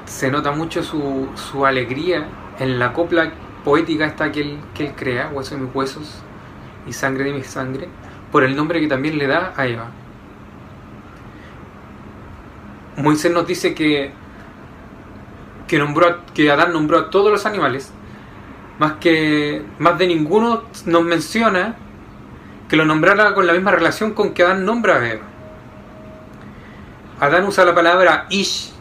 [0.09, 2.25] se nota mucho su, su alegría
[2.57, 3.31] en la copla
[3.63, 6.23] poética esta que él, que él crea, hueso de mis huesos
[6.87, 7.87] y sangre de mi sangre,
[8.31, 9.91] por el nombre que también le da a Eva.
[12.97, 14.11] Moisés nos dice que,
[15.67, 17.91] que, nombró, que Adán nombró a todos los animales,
[18.79, 21.75] más, que, más de ninguno nos menciona
[22.67, 25.25] que lo nombrara con la misma relación con que Adán nombra a Eva.
[27.19, 28.73] Adán usa la palabra ish,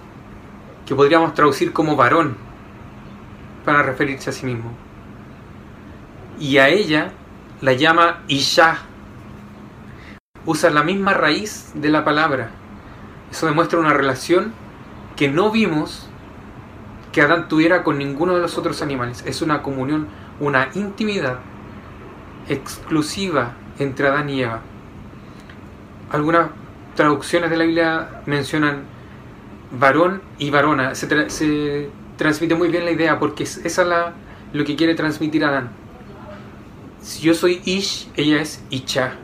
[0.88, 2.34] que podríamos traducir como varón,
[3.66, 4.72] para referirse a sí mismo.
[6.40, 7.12] Y a ella
[7.60, 8.78] la llama Isha.
[10.46, 12.48] Usa la misma raíz de la palabra.
[13.30, 14.54] Eso demuestra una relación
[15.14, 16.08] que no vimos
[17.12, 19.22] que Adán tuviera con ninguno de los otros animales.
[19.26, 20.08] Es una comunión,
[20.40, 21.40] una intimidad
[22.48, 24.62] exclusiva entre Adán y Eva.
[26.10, 26.48] Algunas
[26.94, 28.96] traducciones de la Biblia mencionan
[29.70, 30.94] varón y varona.
[30.94, 34.12] Se, transmite muy bien la idea porque es, esa es la,
[34.52, 35.70] lo que quiere transmitir Adán.
[37.00, 39.14] Si yo soy Ish, ella es Icha.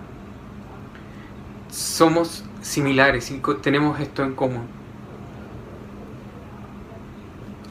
[1.70, 4.66] Somos similares y tenemos esto en común.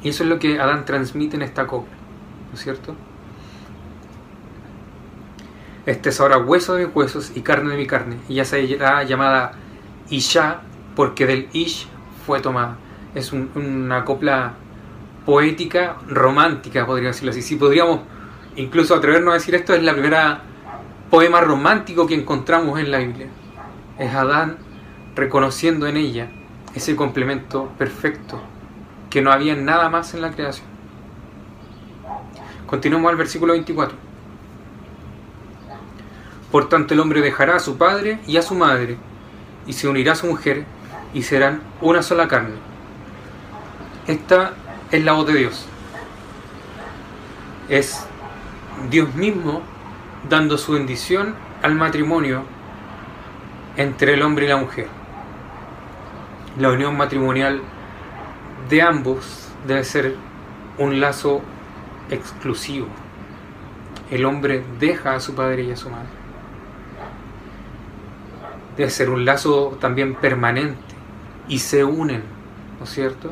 [0.03, 1.93] Y eso es lo que Adán transmite en esta copla,
[2.49, 2.95] ¿no es cierto?
[5.85, 8.17] Este es ahora hueso de huesos y carne de mi carne.
[8.27, 9.53] Y ya será llamada
[10.09, 10.61] Isha
[10.95, 11.87] porque del Ish
[12.25, 12.77] fue tomada.
[13.15, 14.53] Es una copla
[15.25, 17.41] poética, romántica, podría decirlo así.
[17.41, 18.01] Si podríamos
[18.55, 20.41] incluso atrevernos a decir esto, es la primera
[21.09, 23.27] poema romántico que encontramos en la Biblia.
[23.99, 24.57] Es Adán
[25.15, 26.29] reconociendo en ella
[26.73, 28.41] ese complemento perfecto,
[29.09, 30.65] que no había nada más en la creación.
[32.65, 33.95] Continuamos al versículo 24.
[36.51, 38.97] Por tanto el hombre dejará a su padre y a su madre,
[39.67, 40.65] y se unirá a su mujer,
[41.13, 42.55] y serán una sola carne.
[44.07, 44.53] Esta
[44.91, 45.65] es la voz de Dios.
[47.69, 48.05] Es
[48.89, 49.61] Dios mismo
[50.29, 52.43] dando su bendición al matrimonio
[53.77, 54.87] entre el hombre y la mujer.
[56.57, 57.61] La unión matrimonial
[58.69, 60.15] de ambos debe ser
[60.77, 61.41] un lazo
[62.09, 62.87] exclusivo.
[64.11, 66.09] El hombre deja a su padre y a su madre.
[68.77, 70.92] Debe ser un lazo también permanente
[71.47, 72.23] y se unen,
[72.79, 73.31] ¿no es cierto?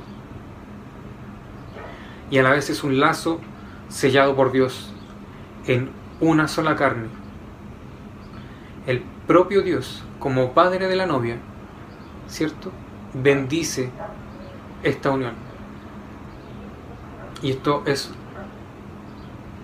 [2.30, 3.40] Y a la vez es un lazo
[3.90, 4.92] sellado por Dios
[5.68, 7.08] en una sola carne.
[8.88, 11.38] El propio Dios, como padre de la novia,
[12.28, 12.72] ¿cierto?
[13.14, 13.90] Bendice
[14.84, 15.34] esta unión.
[17.42, 18.12] Y esto es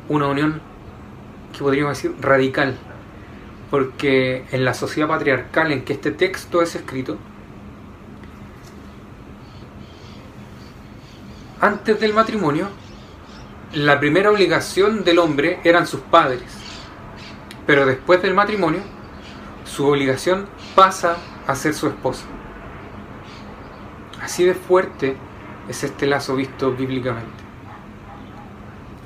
[0.10, 0.62] una unión
[1.53, 2.75] que podríamos decir radical,
[3.69, 7.17] porque en la sociedad patriarcal en que este texto es escrito,
[11.67, 12.69] antes del matrimonio,
[13.73, 16.41] la primera obligación del hombre eran sus padres,
[17.65, 18.80] pero después del matrimonio,
[19.65, 22.25] su obligación pasa a ser su esposa.
[24.21, 25.17] Así de fuerte
[25.67, 27.43] es este lazo visto bíblicamente.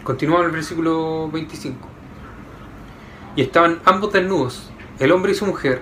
[0.04, 1.80] Continuamos el versículo 25.
[3.36, 4.70] Y estaban ambos desnudos,
[5.00, 5.82] el hombre y su mujer,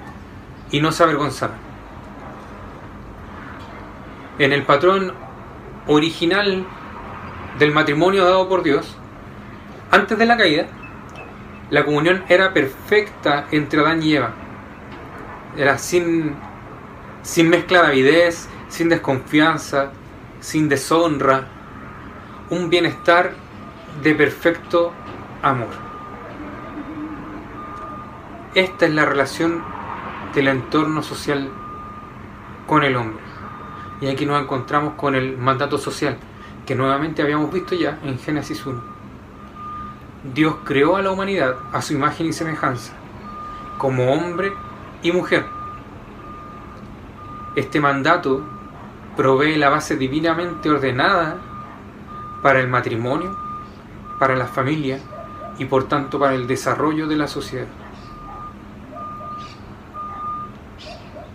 [0.71, 1.57] y no se avergonzaban.
[4.37, 5.13] En el patrón
[5.89, 6.65] original
[7.57, 8.95] del matrimonio dado por Dios,
[9.91, 10.67] antes de la caída,
[11.71, 14.31] la comunión era perfecta entre Adán y Eva.
[15.57, 16.35] Era sin,
[17.23, 19.91] sin mezcla de avidez, sin desconfianza,
[20.39, 21.47] sin deshonra,
[22.51, 23.33] un bienestar
[24.03, 24.93] de perfecto
[25.41, 25.69] amor.
[28.53, 29.63] Esta es la relación
[30.35, 31.49] del entorno social
[32.67, 33.28] con el hombre.
[34.01, 36.17] Y aquí nos encontramos con el mandato social
[36.65, 38.79] que nuevamente habíamos visto ya en Génesis 1.
[40.33, 42.93] Dios creó a la humanidad a su imagen y semejanza,
[43.77, 44.53] como hombre
[45.01, 45.45] y mujer.
[47.55, 48.43] Este mandato
[49.17, 51.37] provee la base divinamente ordenada
[52.41, 53.35] para el matrimonio,
[54.17, 54.99] para la familia
[55.57, 57.67] y por tanto para el desarrollo de la sociedad.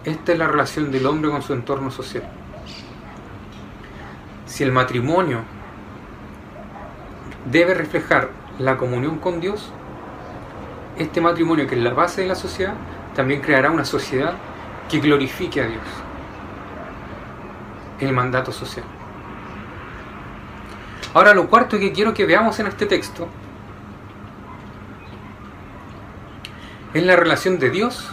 [0.05, 2.44] Esta es la relación del hombre con su entorno social
[4.55, 5.41] si el matrimonio
[7.51, 8.31] debe reflejar
[8.61, 9.73] la comunión con Dios,
[10.97, 12.75] este matrimonio que es la base de la sociedad,
[13.17, 14.35] también creará una sociedad
[14.89, 15.83] que glorifique a Dios.
[17.99, 18.85] El mandato social.
[21.15, 23.27] Ahora lo cuarto que quiero que veamos en este texto
[26.93, 28.09] es la relación de Dios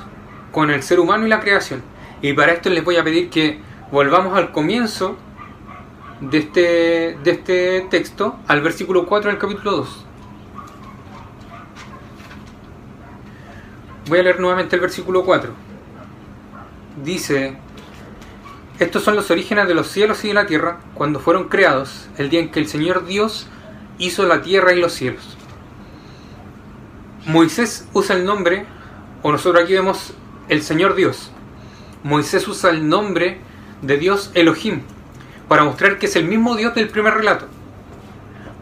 [0.52, 1.84] con el ser humano y la creación.
[2.24, 3.60] Y para esto les voy a pedir que
[3.92, 5.20] volvamos al comienzo
[6.22, 10.06] de este, de este texto al versículo 4 del capítulo 2.
[14.08, 15.52] Voy a leer nuevamente el versículo 4.
[17.04, 17.58] Dice
[18.80, 22.30] Estos son los orígenes de los cielos y de la tierra cuando fueron creados, el
[22.30, 23.48] día en que el Señor Dios
[23.98, 25.38] hizo la tierra y los cielos.
[27.26, 28.66] Moisés usa el nombre,
[29.22, 30.14] o nosotros aquí vemos
[30.50, 31.32] el Señor Dios.
[32.04, 33.40] Moisés usa el nombre
[33.82, 34.82] de Dios Elohim
[35.52, 37.46] para mostrar que es el mismo Dios del primer relato.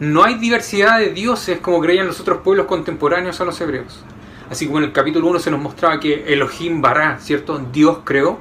[0.00, 4.02] No hay diversidad de dioses como creían los otros pueblos contemporáneos a los hebreos.
[4.50, 7.64] Así como en el capítulo 1 se nos mostraba que Elohim Bará, ¿cierto?
[7.72, 8.40] Dios creó.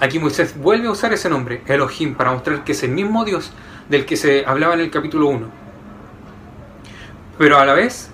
[0.00, 3.52] Aquí Moisés vuelve a usar ese nombre, Elohim, para mostrar que es el mismo Dios
[3.88, 5.46] del que se hablaba en el capítulo 1.
[7.38, 8.10] Pero a la vez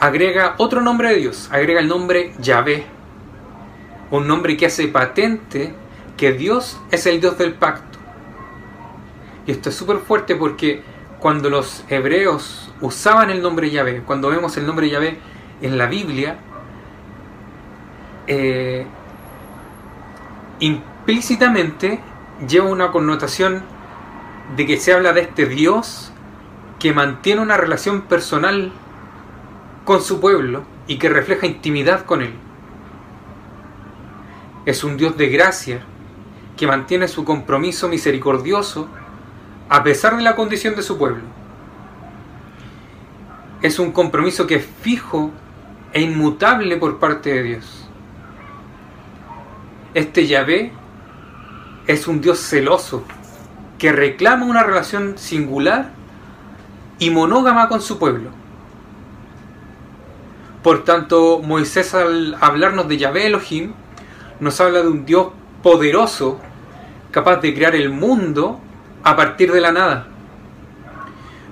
[0.00, 2.84] agrega otro nombre de Dios, agrega el nombre Yahvé,
[4.10, 5.72] un nombre que hace patente
[6.16, 7.93] que Dios es el Dios del pacto.
[9.46, 10.82] Y esto es súper fuerte porque
[11.20, 15.18] cuando los hebreos usaban el nombre Yahvé, cuando vemos el nombre Yahvé
[15.62, 16.38] en la Biblia,
[18.26, 18.86] eh,
[20.60, 22.00] implícitamente
[22.48, 23.62] lleva una connotación
[24.56, 26.12] de que se habla de este Dios
[26.78, 28.72] que mantiene una relación personal
[29.84, 32.34] con su pueblo y que refleja intimidad con él.
[34.66, 35.80] Es un Dios de gracia
[36.56, 38.88] que mantiene su compromiso misericordioso
[39.68, 41.22] a pesar de la condición de su pueblo.
[43.62, 45.30] Es un compromiso que es fijo
[45.92, 47.88] e inmutable por parte de Dios.
[49.94, 50.72] Este Yahvé
[51.86, 53.04] es un Dios celoso
[53.78, 55.90] que reclama una relación singular
[56.98, 58.30] y monógama con su pueblo.
[60.62, 63.72] Por tanto, Moisés al hablarnos de Yahvé Elohim
[64.40, 65.28] nos habla de un Dios
[65.62, 66.40] poderoso
[67.10, 68.60] capaz de crear el mundo
[69.04, 70.06] a partir de la nada.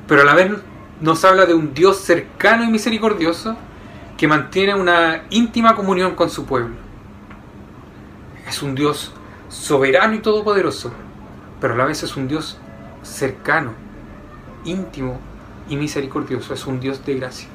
[0.09, 0.51] Pero a la vez
[1.01, 3.57] nos habla de un Dios cercano y misericordioso
[4.17, 6.75] que mantiene una íntima comunión con su pueblo.
[8.49, 9.13] Es un Dios
[9.49, 10.93] soberano y todopoderoso,
[11.61, 12.59] pero a la vez es un Dios
[13.03, 13.73] cercano,
[14.65, 15.21] íntimo
[15.69, 16.55] y misericordioso.
[16.55, 17.49] Es un Dios de gracia.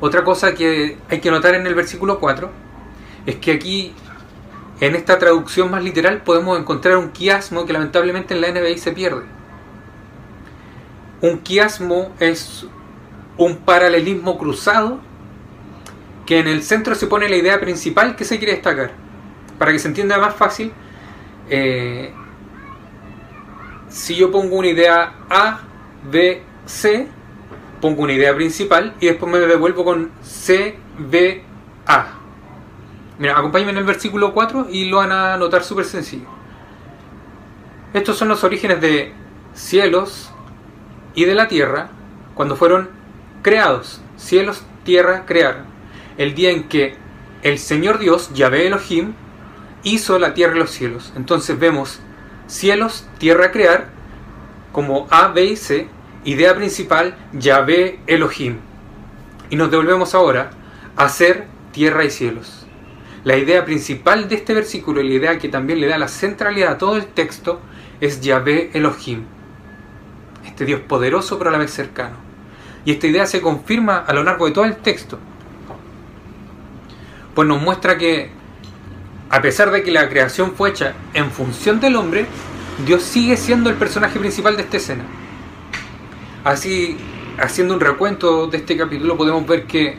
[0.00, 2.50] Otra cosa que hay que notar en el versículo 4
[3.26, 3.94] es que aquí
[4.80, 8.92] en esta traducción más literal podemos encontrar un quiasmo que lamentablemente en la NBI se
[8.92, 9.24] pierde.
[11.20, 12.66] Un quiasmo es
[13.36, 15.00] un paralelismo cruzado
[16.26, 18.92] que en el centro se pone la idea principal que se quiere destacar.
[19.58, 20.72] Para que se entienda más fácil,
[21.48, 22.12] eh,
[23.88, 25.60] si yo pongo una idea A,
[26.10, 27.06] B, C,
[27.80, 31.42] pongo una idea principal y después me devuelvo con C, B,
[31.86, 32.23] A.
[33.18, 36.26] Mira, acompáñenme en el versículo 4 y lo van a notar súper sencillo.
[37.92, 39.12] Estos son los orígenes de
[39.54, 40.32] cielos
[41.14, 41.90] y de la tierra
[42.34, 42.90] cuando fueron
[43.42, 44.00] creados.
[44.16, 45.64] Cielos, tierra, crear.
[46.18, 46.96] El día en que
[47.42, 49.14] el Señor Dios, Yahvé Elohim,
[49.84, 51.12] hizo la tierra y los cielos.
[51.14, 52.00] Entonces vemos
[52.48, 53.88] cielos, tierra, crear,
[54.72, 55.88] como A, B y C,
[56.24, 58.58] idea principal, Yahvé Elohim.
[59.50, 60.50] Y nos devolvemos ahora
[60.96, 62.63] a ser tierra y cielos.
[63.24, 66.72] La idea principal de este versículo y la idea que también le da la centralidad
[66.72, 67.60] a todo el texto
[68.00, 69.24] es Yahvé Elohim,
[70.44, 72.16] este Dios poderoso pero a la vez cercano.
[72.84, 75.18] Y esta idea se confirma a lo largo de todo el texto,
[77.34, 78.30] pues nos muestra que
[79.30, 82.26] a pesar de que la creación fue hecha en función del hombre,
[82.86, 85.04] Dios sigue siendo el personaje principal de esta escena.
[86.44, 86.98] Así,
[87.38, 89.96] haciendo un recuento de este capítulo, podemos ver que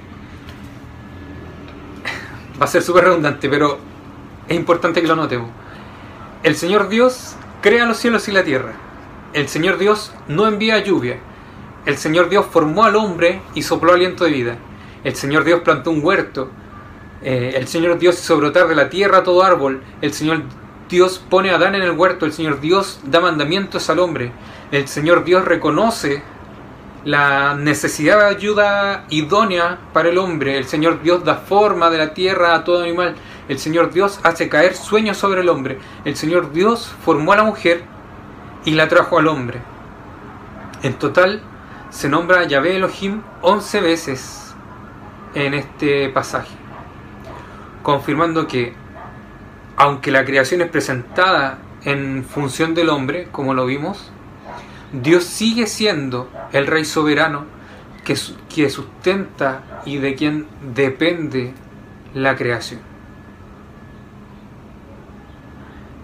[2.59, 3.77] va a ser súper redundante, pero
[4.47, 5.49] es importante que lo notemos.
[6.43, 8.73] El Señor Dios crea los cielos y la tierra.
[9.33, 11.19] El Señor Dios no envía lluvia.
[11.85, 14.57] El Señor Dios formó al hombre y sopló aliento de vida.
[15.03, 16.49] El Señor Dios plantó un huerto.
[17.21, 19.81] Eh, el Señor Dios hizo brotar de la tierra todo árbol.
[20.01, 20.43] El Señor
[20.89, 22.25] Dios pone a Adán en el huerto.
[22.25, 24.31] El Señor Dios da mandamientos al hombre.
[24.71, 26.23] El Señor Dios reconoce
[27.05, 30.57] la necesidad de ayuda idónea para el hombre.
[30.57, 33.15] El Señor Dios da forma de la tierra a todo animal.
[33.47, 35.77] El Señor Dios hace caer sueños sobre el hombre.
[36.03, 37.83] El Señor Dios formó a la mujer
[38.65, 39.61] y la trajo al hombre.
[40.81, 41.41] En total
[41.91, 44.55] se nombra a Yahvé Elohim 11 veces
[45.35, 46.55] en este pasaje,
[47.83, 48.73] confirmando que
[49.77, 54.11] aunque la creación es presentada en función del hombre, como lo vimos,
[55.01, 57.45] Dios sigue siendo el Rey soberano
[58.03, 58.15] que,
[58.53, 61.53] que sustenta y de quien depende
[62.13, 62.79] la creación.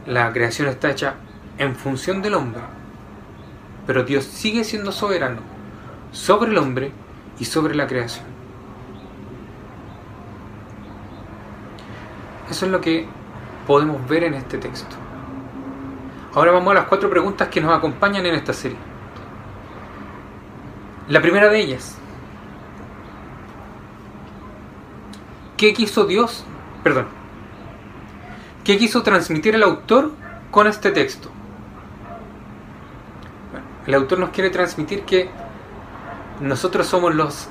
[0.06, 1.16] La creación está hecha
[1.58, 2.62] en función del hombre,
[3.86, 5.42] pero Dios sigue siendo soberano
[6.12, 6.92] sobre el hombre
[7.40, 8.26] y sobre la creación.
[12.50, 13.08] Eso es lo que
[13.66, 14.98] podemos ver en este texto.
[16.34, 18.78] Ahora vamos a las cuatro preguntas que nos acompañan en esta serie.
[21.08, 21.98] La primera de ellas.
[25.58, 26.46] ¿Qué quiso Dios?
[26.84, 27.08] Perdón.
[28.64, 30.12] ¿Qué quiso transmitir el autor
[30.52, 31.30] con este texto?
[33.88, 35.30] el autor nos quiere transmitir que
[36.40, 37.48] nosotros somos los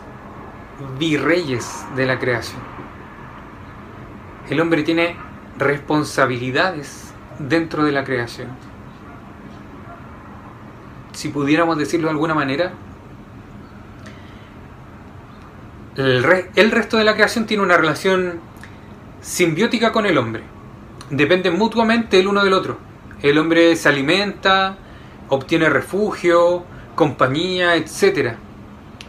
[0.98, 2.60] virreyes de la creación.
[4.48, 5.16] El hombre tiene
[5.58, 8.48] responsabilidades dentro de la creación.
[11.20, 12.72] Si pudiéramos decirlo de alguna manera,
[15.94, 18.40] el, resto de la creación tiene una relación
[19.20, 20.44] simbiótica con el hombre.
[21.10, 22.78] Dependen mutuamente el uno del otro.
[23.20, 24.78] El hombre se alimenta,
[25.28, 26.64] obtiene refugio,
[26.94, 28.36] compañía, etcétera,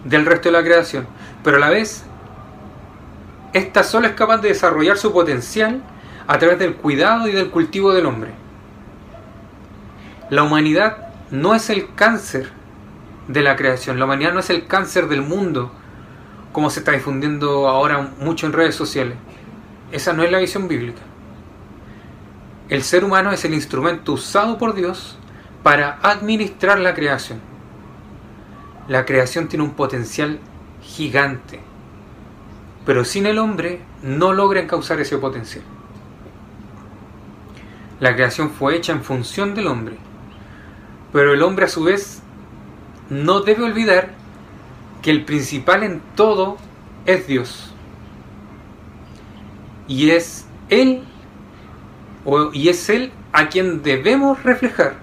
[0.04, 1.08] del resto de la creación.
[1.46, 2.04] Pero a la vez,
[3.54, 5.82] esta solo es capaz de desarrollar su potencial
[6.28, 8.32] a través del cuidado y del cultivo del hombre.
[10.30, 12.50] La humanidad no es el cáncer
[13.28, 15.72] de la creación, la humanidad no es el cáncer del mundo,
[16.52, 19.16] como se está difundiendo ahora mucho en redes sociales.
[19.92, 21.02] Esa no es la visión bíblica.
[22.68, 25.18] El ser humano es el instrumento usado por Dios
[25.64, 27.40] para administrar la creación.
[28.88, 30.40] La creación tiene un potencial
[30.82, 31.62] gigante,
[32.86, 35.64] pero sin el hombre no logra causar ese potencial.
[38.00, 39.98] La creación fue hecha en función del hombre,
[41.12, 42.22] pero el hombre a su vez
[43.10, 44.12] no debe olvidar
[45.02, 46.58] que el principal en todo
[47.06, 47.72] es Dios.
[49.88, 51.04] Y es Él,
[52.54, 54.96] y es Él a quien debemos reflejar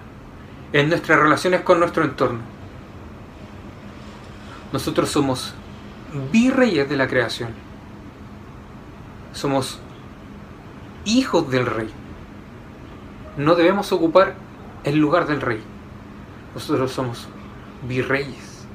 [0.72, 2.40] en nuestras relaciones con nuestro entorno.
[4.72, 5.54] Nosotros somos
[6.32, 7.50] virreyes de la creación.
[9.32, 9.80] Somos
[11.04, 11.88] hijos del rey.
[13.36, 14.34] No debemos ocupar
[14.84, 15.62] el lugar del rey.
[16.54, 17.28] Nosotros somos
[17.86, 18.66] virreyes.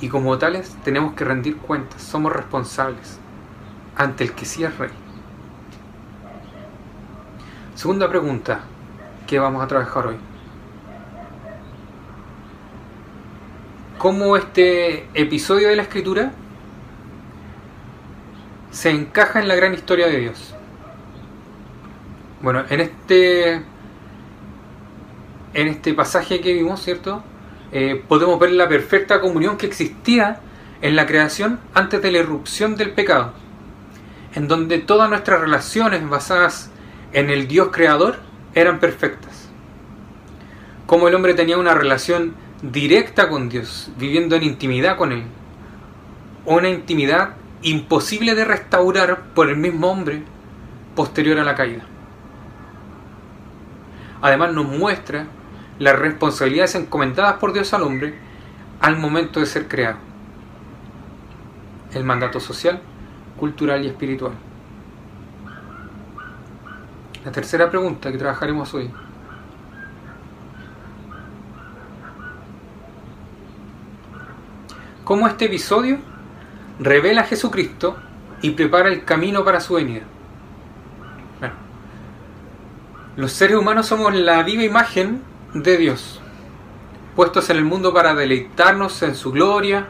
[0.00, 3.18] Y como tales tenemos que rendir cuentas, somos responsables
[3.96, 4.90] ante el que sí es rey.
[7.76, 8.60] Segunda pregunta
[9.26, 10.16] que vamos a trabajar hoy.
[13.98, 16.32] ¿Cómo este episodio de la escritura
[18.72, 20.54] se encaja en la gran historia de Dios?
[22.42, 23.62] Bueno, en este
[25.54, 27.22] en este pasaje que vimos, ¿cierto?
[27.72, 30.40] Eh, podemos ver la perfecta comunión que existía
[30.82, 33.32] en la creación antes de la irrupción del pecado,
[34.34, 36.70] en donde todas nuestras relaciones basadas
[37.12, 38.20] en el Dios creador
[38.54, 39.48] eran perfectas.
[40.86, 45.24] Como el hombre tenía una relación directa con Dios, viviendo en intimidad con Él.
[46.44, 50.22] Una intimidad imposible de restaurar por el mismo hombre
[50.94, 51.84] posterior a la caída.
[54.20, 55.26] Además nos muestra
[55.78, 58.14] las responsabilidades encomendadas por Dios al hombre
[58.80, 59.98] al momento de ser creado.
[61.92, 62.80] El mandato social,
[63.38, 64.32] cultural y espiritual.
[67.24, 68.90] La tercera pregunta que trabajaremos hoy.
[75.04, 75.98] ¿Cómo este episodio
[76.78, 77.96] revela a Jesucristo
[78.40, 80.02] y prepara el camino para su venida?
[83.14, 85.20] los seres humanos somos la viva imagen
[85.54, 86.20] de Dios,
[87.16, 89.86] puestos en el mundo para deleitarnos en su gloria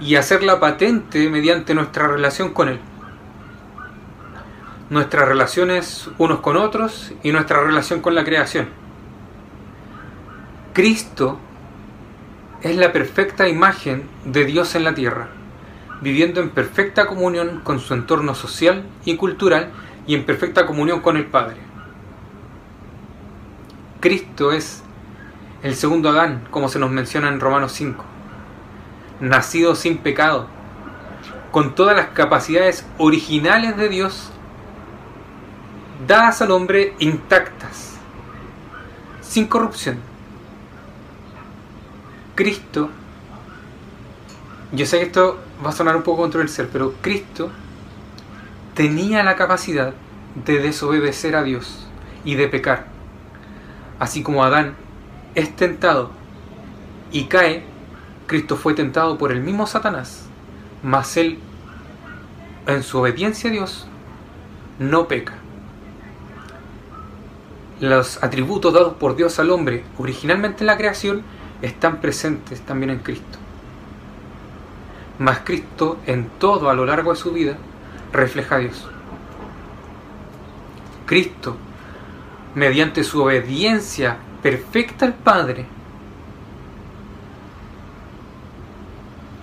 [0.00, 2.80] y hacerla patente mediante nuestra relación con Él
[4.90, 8.68] nuestras relaciones unos con otros y nuestra relación con la creación.
[10.72, 11.38] Cristo
[12.62, 15.28] es la perfecta imagen de Dios en la tierra,
[16.00, 19.70] viviendo en perfecta comunión con su entorno social y cultural
[20.06, 21.56] y en perfecta comunión con el Padre.
[24.04, 24.82] Cristo es
[25.62, 28.04] el segundo Adán, como se nos menciona en Romanos 5,
[29.20, 30.46] nacido sin pecado,
[31.50, 34.28] con todas las capacidades originales de Dios
[36.06, 37.94] dadas al hombre intactas,
[39.22, 39.96] sin corrupción.
[42.34, 42.90] Cristo,
[44.72, 47.50] yo sé que esto va a sonar un poco controversial, pero Cristo
[48.74, 49.94] tenía la capacidad
[50.44, 51.86] de desobedecer a Dios
[52.22, 52.93] y de pecar.
[53.98, 54.74] Así como Adán
[55.34, 56.10] es tentado
[57.12, 57.64] y cae,
[58.26, 60.26] Cristo fue tentado por el mismo Satanás,
[60.82, 61.38] mas él,
[62.66, 63.86] en su obediencia a Dios,
[64.78, 65.34] no peca
[67.80, 71.22] los atributos dados por Dios al hombre originalmente en la creación
[71.60, 73.38] están presentes también en Cristo.
[75.18, 77.56] Mas Cristo en todo a lo largo de su vida
[78.12, 78.86] refleja a Dios.
[81.06, 81.56] Cristo,
[82.54, 85.66] mediante su obediencia perfecta al Padre,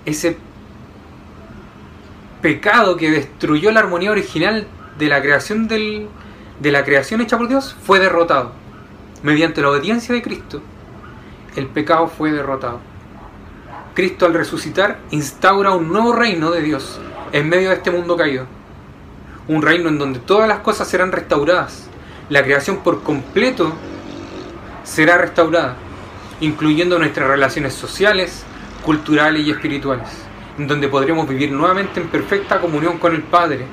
[0.05, 0.38] ese
[2.41, 6.09] pecado que destruyó la armonía original de la creación del,
[6.62, 8.53] creación hecha por Dios fue derrotado.
[9.24, 10.62] Mediante la obediencia de Cristo,
[11.55, 12.80] el pecado fue derrotado.
[13.93, 16.99] Cristo al resucitar instaura un nuevo reino de Dios
[17.32, 18.45] en medio de este mundo caído.
[19.47, 21.88] Un reino en donde todas las cosas serán restauradas.
[22.32, 23.73] La creación por completo
[24.86, 25.75] será restaurada,
[26.39, 28.45] incluyendo nuestras relaciones sociales,
[28.86, 30.07] culturales y espirituales,
[30.57, 33.65] en donde podremos vivir nuevamente en perfecta comunión con el Padre,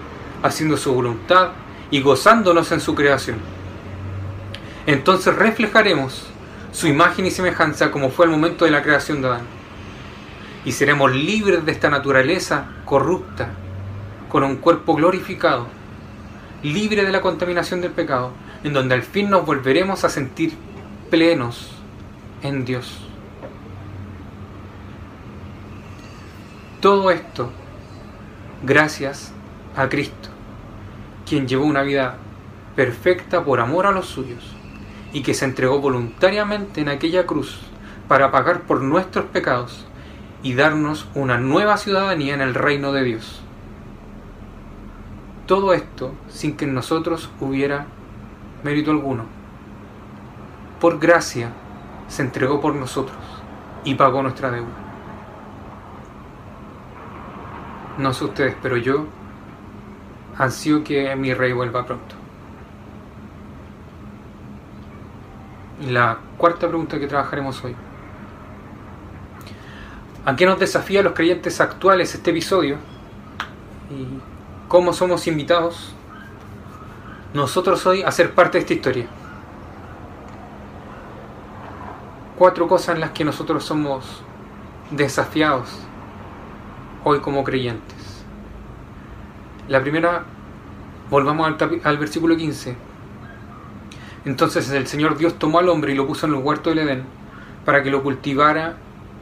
[0.42, 1.50] haciendo su voluntad
[1.92, 3.36] y gozándonos en su creación.
[4.86, 6.26] Entonces reflejaremos
[6.72, 9.46] su imagen y semejanza como fue el momento de la creación de Adán.
[10.64, 13.50] Y seremos libres de esta naturaleza corrupta,
[14.28, 15.68] con un cuerpo glorificado,
[16.64, 18.32] libre de la contaminación del pecado,
[18.68, 20.52] en donde al fin nos volveremos a sentir
[21.08, 21.70] plenos
[22.42, 23.00] en Dios.
[26.82, 27.50] Todo esto
[28.62, 29.32] gracias
[29.74, 30.28] a Cristo,
[31.26, 32.18] quien llevó una vida
[32.76, 34.54] perfecta por amor a los suyos
[35.14, 37.60] y que se entregó voluntariamente en aquella cruz
[38.06, 39.86] para pagar por nuestros pecados
[40.42, 43.40] y darnos una nueva ciudadanía en el reino de Dios.
[45.46, 47.86] Todo esto sin que en nosotros hubiera
[48.62, 49.24] mérito alguno.
[50.80, 51.50] Por gracia
[52.08, 53.18] se entregó por nosotros
[53.84, 54.68] y pagó nuestra deuda.
[57.98, 59.06] No sé ustedes, pero yo
[60.36, 62.14] ansío que mi rey vuelva pronto.
[65.80, 67.74] Y la cuarta pregunta que trabajaremos hoy.
[70.24, 72.76] ¿A qué nos desafía a los creyentes actuales este episodio?
[73.90, 74.06] ¿Y
[74.68, 75.94] cómo somos invitados
[77.34, 79.06] nosotros hoy a parte de esta historia?
[82.36, 84.22] Cuatro cosas en las que nosotros somos
[84.90, 85.80] desafiados
[87.04, 88.24] hoy como creyentes.
[89.68, 90.24] La primera,
[91.10, 92.76] volvamos al, al, versículo 15.
[94.24, 97.04] Entonces el Señor Dios tomó al hombre y lo puso en el huerto del Edén
[97.64, 98.76] para que lo cultivara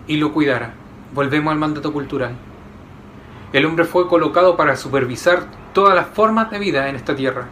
[0.07, 0.75] y lo cuidara.
[1.13, 2.37] Volvemos al mandato cultural.
[3.53, 7.49] El hombre fue colocado para supervisar todas las formas de vida en esta tierra.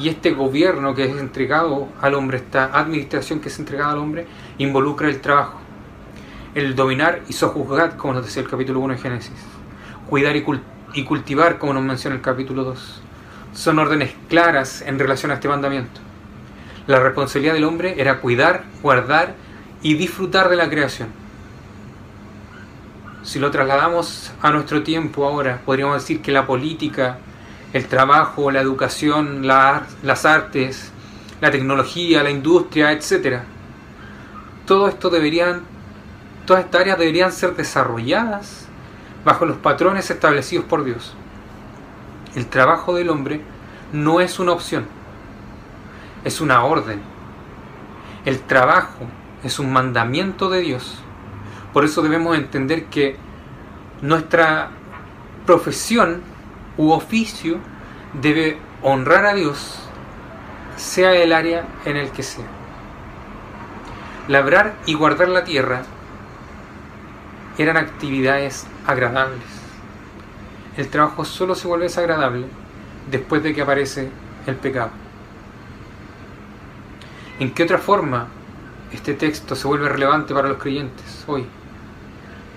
[0.00, 4.26] Y este gobierno que es entregado al hombre, esta administración que es entregada al hombre,
[4.58, 5.60] involucra el trabajo
[6.54, 9.32] el dominar y sojuzgar, como nos decía el capítulo 1 de Génesis,
[10.08, 13.02] cuidar y, cultivar, como nos menciona el capítulo 2.
[13.54, 16.00] Son órdenes claras en relación a este mandamiento.
[16.86, 19.34] La responsabilidad del hombre era cuidar, guardar
[19.82, 21.08] y disfrutar de la creación.
[23.22, 27.18] Si lo trasladamos a nuestro tiempo ahora, podríamos decir que la política,
[27.72, 30.92] el trabajo, la educación, la, las artes,
[31.40, 33.40] la tecnología, la industria, etc.
[34.66, 35.62] Todo esto deberían
[36.46, 38.66] todas estas áreas deberían ser desarrolladas
[39.24, 41.14] bajo los patrones establecidos por Dios.
[42.34, 43.40] El trabajo del hombre
[43.92, 44.86] no es una opción,
[46.24, 47.00] es una orden.
[48.24, 49.06] El trabajo
[49.44, 50.98] es un mandamiento de Dios.
[51.72, 53.16] Por eso debemos entender que
[54.02, 54.70] nuestra
[55.46, 56.20] profesión
[56.80, 57.58] u oficio
[58.14, 59.78] debe honrar a Dios,
[60.76, 62.46] sea el área en el que sea.
[64.28, 65.82] Labrar y guardar la tierra
[67.58, 69.44] eran actividades agradables.
[70.78, 72.46] El trabajo solo se vuelve desagradable
[73.10, 74.08] después de que aparece
[74.46, 74.90] el pecado.
[77.40, 78.28] ¿En qué otra forma
[78.90, 81.44] este texto se vuelve relevante para los creyentes hoy?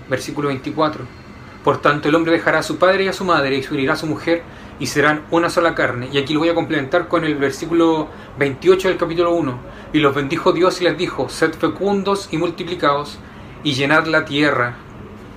[0.08, 1.23] Versículo 24.
[1.64, 3.94] Por tanto, el hombre dejará a su padre y a su madre y se unirá
[3.94, 4.42] a su mujer
[4.78, 6.10] y serán una sola carne.
[6.12, 8.08] Y aquí lo voy a complementar con el versículo
[8.38, 9.58] 28 del capítulo 1.
[9.94, 13.18] Y los bendijo Dios y les dijo, sed fecundos y multiplicados
[13.62, 14.76] y llenad la tierra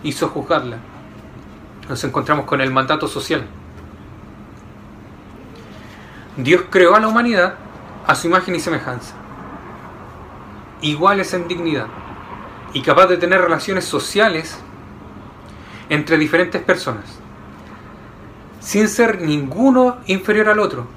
[0.04, 0.80] hizo juzgarla.
[1.88, 3.46] Nos encontramos con el mandato social.
[6.36, 7.56] Dios creó a la humanidad
[8.06, 9.16] a su imagen y semejanza,
[10.82, 11.88] iguales en dignidad
[12.74, 14.60] y capaz de tener relaciones sociales
[15.90, 17.06] entre diferentes personas,
[18.60, 20.88] sin ser ninguno inferior al otro.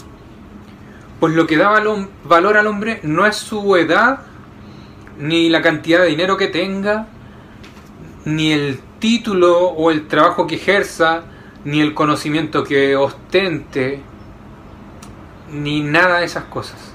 [1.20, 1.82] Pues lo que da
[2.24, 4.20] valor al hombre no es su edad,
[5.18, 7.07] ni la cantidad de dinero que tenga,
[8.24, 11.22] ni el título o el trabajo que ejerza,
[11.64, 14.03] ni el conocimiento que ostente,
[15.53, 16.95] ni nada de esas cosas.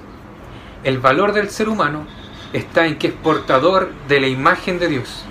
[0.82, 2.06] El valor del ser humano
[2.52, 5.24] está en que es portador de la imagen de Dios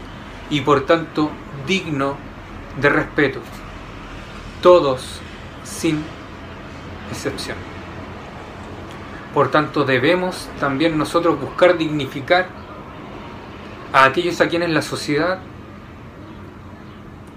[0.50, 1.32] y por tanto
[1.68, 2.18] digno
[2.82, 3.40] de respeto.
[4.62, 5.22] Todos
[5.64, 6.04] sin
[7.10, 7.58] excepción.
[9.34, 12.48] Por tanto, debemos también nosotros buscar dignificar
[13.92, 15.40] a aquellos a quienes la sociedad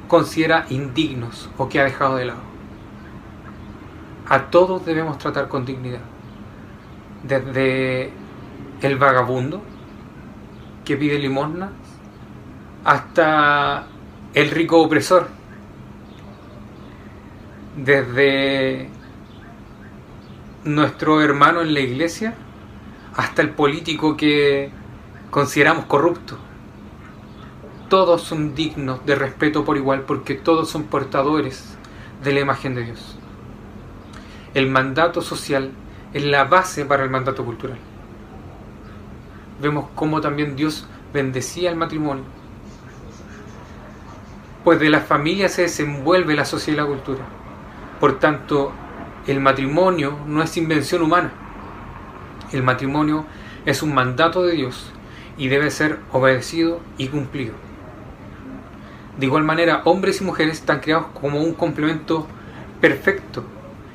[0.07, 2.41] considera indignos o que ha dejado de lado.
[4.29, 6.01] A todos debemos tratar con dignidad.
[7.23, 8.13] Desde
[8.81, 9.61] el vagabundo
[10.85, 11.71] que pide limosna
[12.85, 13.87] hasta
[14.35, 15.29] el rico opresor.
[17.77, 18.89] Desde
[20.65, 22.35] nuestro hermano en la iglesia
[23.17, 24.71] hasta el político que
[25.31, 26.39] consideramos corrupto.
[27.89, 31.77] Todos son dignos de respeto por igual porque todos son portadores
[32.23, 33.17] de la imagen de Dios.
[34.55, 35.71] El mandato social
[36.13, 37.79] es la base para el mandato cultural.
[39.61, 42.38] Vemos cómo también Dios bendecía el matrimonio.
[44.69, 47.25] Pues de la familia se desenvuelve la sociedad y la cultura.
[48.01, 48.71] Por tanto,
[49.27, 51.33] el matrimonio no es invención humana.
[52.53, 53.25] El matrimonio
[53.65, 54.93] es un mandato de Dios
[55.39, 57.55] y debe ser obedecido y cumplido.
[59.17, 62.27] De igual manera, hombres y mujeres están creados como un complemento
[62.83, 63.45] perfecto,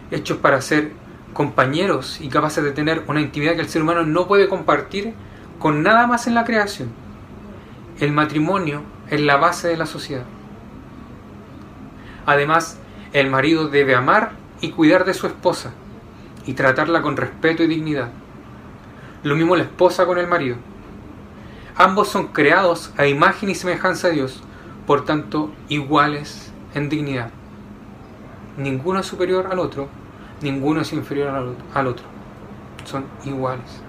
[0.10, 0.94] hechos para ser
[1.34, 5.14] compañeros y capaces de tener una intimidad que el ser humano no puede compartir
[5.60, 6.90] con nada más en la creación.
[8.00, 10.26] El matrimonio es la base de la sociedad.
[12.26, 12.78] Además,
[13.12, 15.72] el marido debe amar y cuidar de su esposa
[16.46, 18.10] y tratarla con respeto y dignidad.
[19.24, 20.58] Lo mismo la esposa con el marido.
[21.76, 24.44] Ambos son creados a imagen y semejanza de Dios,
[24.86, 27.30] por tanto iguales en dignidad.
[28.58, 29.90] Ninguno es superior al otro,
[30.42, 31.30] ninguno es inferior
[31.74, 32.06] al otro.
[32.86, 33.82] Son iguales.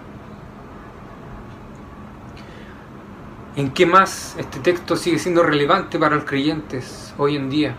[3.56, 7.76] ¿En qué más este texto sigue siendo relevante para los creyentes hoy en día?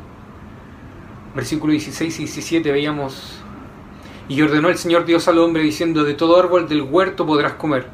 [1.35, 3.39] Versículo 16 y 17 veíamos,
[4.27, 7.87] y ordenó el Señor Dios al hombre diciendo, de todo árbol del huerto podrás comer,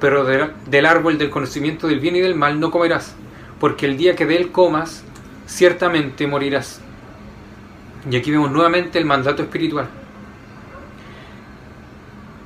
[0.00, 3.14] pero del árbol del conocimiento del bien y del mal no comerás,
[3.60, 5.04] porque el día que de él comas,
[5.46, 6.80] ciertamente morirás.
[8.10, 9.88] Y aquí vemos nuevamente el mandato espiritual.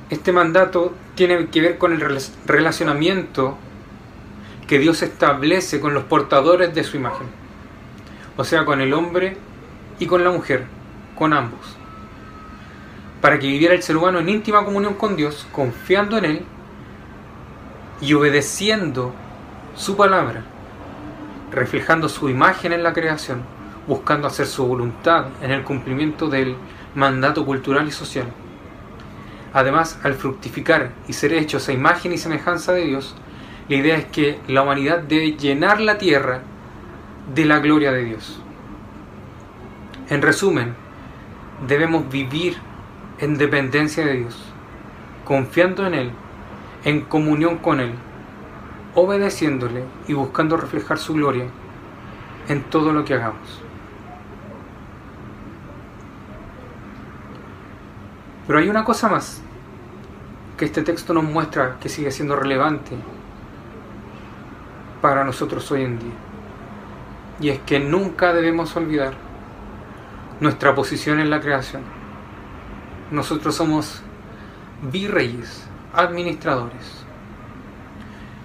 [0.09, 3.57] Este mandato tiene que ver con el relacionamiento
[4.67, 7.27] que Dios establece con los portadores de su imagen,
[8.37, 9.35] o sea, con el hombre
[9.99, 10.65] y con la mujer,
[11.15, 11.77] con ambos,
[13.21, 16.45] para que viviera el ser humano en íntima comunión con Dios, confiando en Él
[18.01, 19.13] y obedeciendo
[19.75, 20.43] su palabra,
[21.51, 23.41] reflejando su imagen en la creación,
[23.87, 26.55] buscando hacer su voluntad en el cumplimiento del
[26.93, 28.27] mandato cultural y social.
[29.53, 33.15] Además, al fructificar y ser hechos a imagen y semejanza de Dios,
[33.69, 36.41] la idea es que la humanidad debe llenar la tierra
[37.33, 38.41] de la gloria de Dios.
[40.09, 40.73] En resumen,
[41.67, 42.57] debemos vivir
[43.19, 44.41] en dependencia de Dios,
[45.25, 46.11] confiando en Él,
[46.85, 47.93] en comunión con Él,
[48.95, 51.45] obedeciéndole y buscando reflejar su gloria
[52.47, 53.61] en todo lo que hagamos.
[58.47, 59.41] Pero hay una cosa más
[60.57, 62.95] que este texto nos muestra que sigue siendo relevante
[65.01, 66.13] para nosotros hoy en día.
[67.41, 69.26] Y es que nunca debemos olvidar
[70.39, 71.81] nuestra posición en la creación.
[73.11, 74.01] Nosotros somos
[74.81, 75.63] virreyes,
[75.93, 77.05] administradores.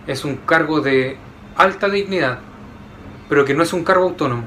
[0.07, 1.19] Es un cargo de
[1.57, 2.39] alta dignidad,
[3.29, 4.45] pero que no es un cargo autónomo,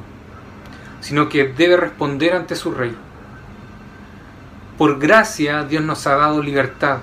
[1.02, 2.96] sino que debe responder ante su rey.
[4.78, 7.00] Por gracia Dios nos ha dado libertad.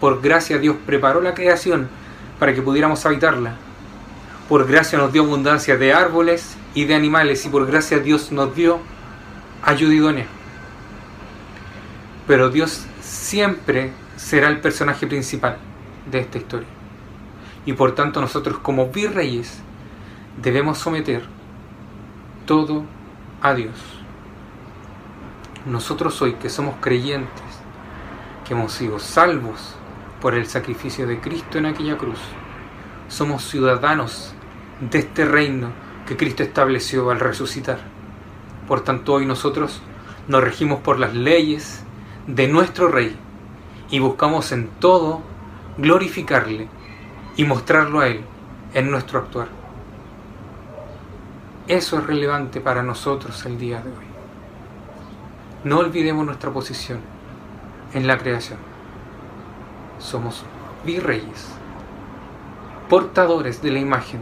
[0.00, 1.88] Por gracia Dios preparó la creación
[2.38, 3.56] para que pudiéramos habitarla.
[4.48, 8.54] Por gracia nos dio abundancia de árboles y de animales y por gracia Dios nos
[8.54, 8.80] dio
[9.64, 10.24] ayuda.
[12.26, 15.58] Pero Dios siempre será el personaje principal
[16.10, 16.68] de esta historia.
[17.66, 19.60] Y por tanto nosotros como virreyes
[20.40, 21.24] debemos someter
[22.46, 22.84] todo
[23.40, 23.74] a Dios.
[25.66, 27.42] Nosotros hoy que somos creyentes,
[28.46, 29.76] que hemos sido salvos
[30.20, 32.18] por el sacrificio de Cristo en aquella cruz,
[33.08, 34.34] somos ciudadanos
[34.80, 35.70] de este reino
[36.06, 37.93] que Cristo estableció al resucitar.
[38.66, 39.82] Por tanto, hoy nosotros
[40.26, 41.82] nos regimos por las leyes
[42.26, 43.14] de nuestro Rey
[43.90, 45.20] y buscamos en todo
[45.76, 46.68] glorificarle
[47.36, 48.22] y mostrarlo a Él
[48.72, 49.48] en nuestro actuar.
[51.68, 54.06] Eso es relevante para nosotros el día de hoy.
[55.64, 57.00] No olvidemos nuestra posición
[57.92, 58.58] en la creación.
[59.98, 60.42] Somos
[60.86, 61.48] virreyes,
[62.88, 64.20] portadores de la imagen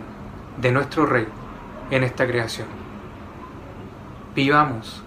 [0.61, 1.27] de nuestro Rey
[1.91, 2.82] en esta creación
[4.35, 5.03] vivamos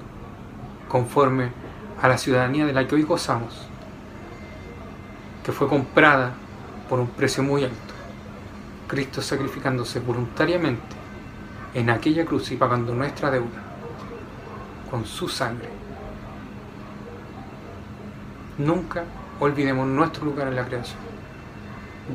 [0.88, 1.50] conforme
[2.02, 3.68] a la ciudadanía de la que hoy gozamos
[5.44, 6.34] que fue comprada
[6.90, 7.94] por un precio muy alto.
[8.88, 10.96] Cristo sacrificándose voluntariamente
[11.74, 13.62] en aquella cruz y pagando nuestra deuda
[14.90, 15.70] con su sangre.
[18.58, 19.04] Nunca
[19.40, 21.00] olvidemos nuestro lugar en la creación.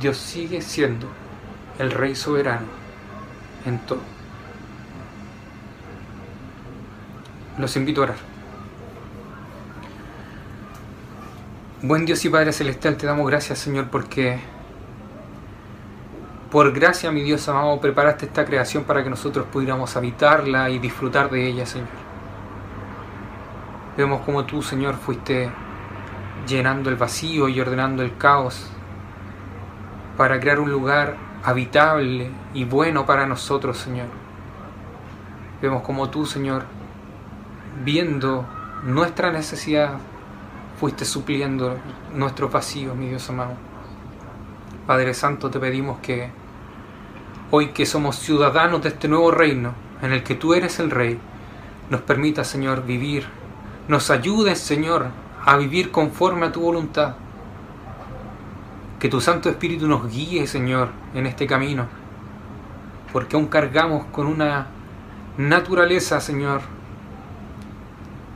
[0.01, 1.07] Dios sigue siendo
[1.79, 2.67] el Rey soberano
[3.65, 4.20] en todo.
[7.61, 8.17] Los invito a orar.
[11.83, 14.41] Buen Dios y Padre Celestial, te damos gracias, Señor, porque
[16.51, 21.29] por gracia, mi Dios amado, preparaste esta creación para que nosotros pudiéramos habitarla y disfrutar
[21.29, 21.89] de ella, Señor.
[23.95, 25.51] Vemos como tú, Señor, fuiste
[26.49, 28.71] llenando el vacío y ordenando el caos
[30.17, 34.07] para crear un lugar habitable y bueno para nosotros, Señor.
[35.61, 36.80] Vemos como tú, Señor,
[37.85, 38.47] viendo
[38.85, 39.99] nuestra necesidad,
[40.79, 41.77] fuiste supliendo
[42.15, 43.53] nuestros vacíos, mi Dios amado.
[44.87, 46.31] Padre Santo, te pedimos que
[47.51, 51.19] hoy que somos ciudadanos de este nuevo reino, en el que tú eres el Rey,
[51.91, 53.27] nos permita, Señor, vivir,
[53.89, 55.07] nos ayudes, Señor,
[55.45, 57.17] a vivir conforme a tu voluntad.
[58.99, 61.87] Que tu Santo Espíritu nos guíe, Señor, en este camino,
[63.13, 64.69] porque aún cargamos con una
[65.37, 66.61] naturaleza, Señor,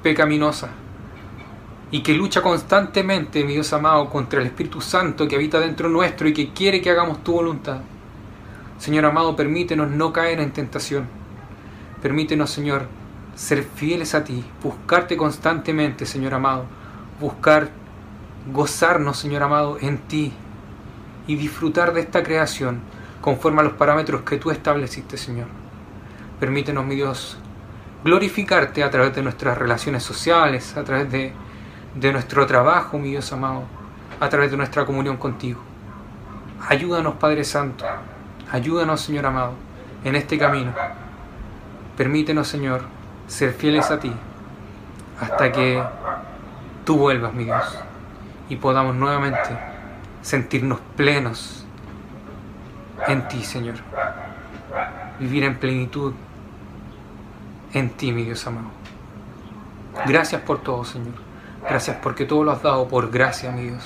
[0.04, 0.68] pecaminosa
[1.90, 6.28] y que lucha constantemente, mi Dios amado, contra el Espíritu Santo que habita dentro nuestro
[6.28, 7.80] y que quiere que hagamos tu voluntad.
[8.78, 11.06] Señor amado, permítenos no caer en tentación.
[12.02, 12.86] Permítenos, Señor,
[13.34, 16.66] ser fieles a ti, buscarte constantemente, Señor amado,
[17.18, 17.70] buscar
[18.52, 20.32] gozarnos, Señor amado, en ti
[21.26, 22.80] y disfrutar de esta creación
[23.22, 25.46] conforme a los parámetros que tú estableciste, Señor.
[26.38, 27.38] Permítenos, mi Dios,
[28.04, 31.32] glorificarte a través de nuestras relaciones sociales, a través de
[31.94, 33.62] de nuestro trabajo, mi Dios amado,
[34.20, 35.60] a través de nuestra comunión contigo.
[36.68, 37.84] Ayúdanos, Padre Santo,
[38.50, 39.54] ayúdanos, Señor amado,
[40.02, 40.72] en este camino.
[41.96, 42.82] Permítenos, Señor,
[43.26, 44.12] ser fieles a ti
[45.20, 45.82] hasta que
[46.84, 47.78] tú vuelvas, mi Dios,
[48.48, 49.50] y podamos nuevamente
[50.22, 51.64] sentirnos plenos
[53.06, 53.76] en ti, Señor.
[55.20, 56.12] Vivir en plenitud
[57.74, 58.68] en ti, mi Dios amado.
[60.06, 61.14] Gracias por todo, Señor.
[61.68, 63.84] Gracias porque todo lo has dado por gracia, mi Dios.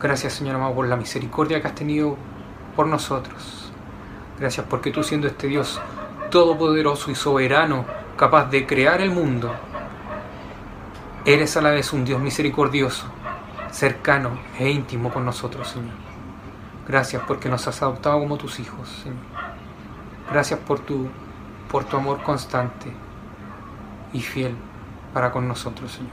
[0.00, 2.16] Gracias, Señor amado, por la misericordia que has tenido
[2.74, 3.70] por nosotros.
[4.38, 5.80] Gracias porque tú siendo este Dios
[6.30, 7.84] todopoderoso y soberano,
[8.16, 9.52] capaz de crear el mundo,
[11.24, 13.06] eres a la vez un Dios misericordioso,
[13.70, 15.94] cercano e íntimo con nosotros, Señor.
[16.88, 19.18] Gracias porque nos has adoptado como tus hijos, Señor.
[20.32, 21.08] Gracias por tu,
[21.70, 22.92] por tu amor constante
[24.12, 24.54] y fiel
[25.14, 26.10] para con nosotros, Señor.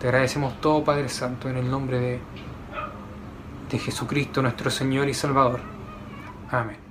[0.00, 2.20] Te agradecemos todo, Padre Santo, en el nombre de,
[3.70, 5.60] de Jesucristo, nuestro Señor y Salvador.
[6.50, 6.81] Amén.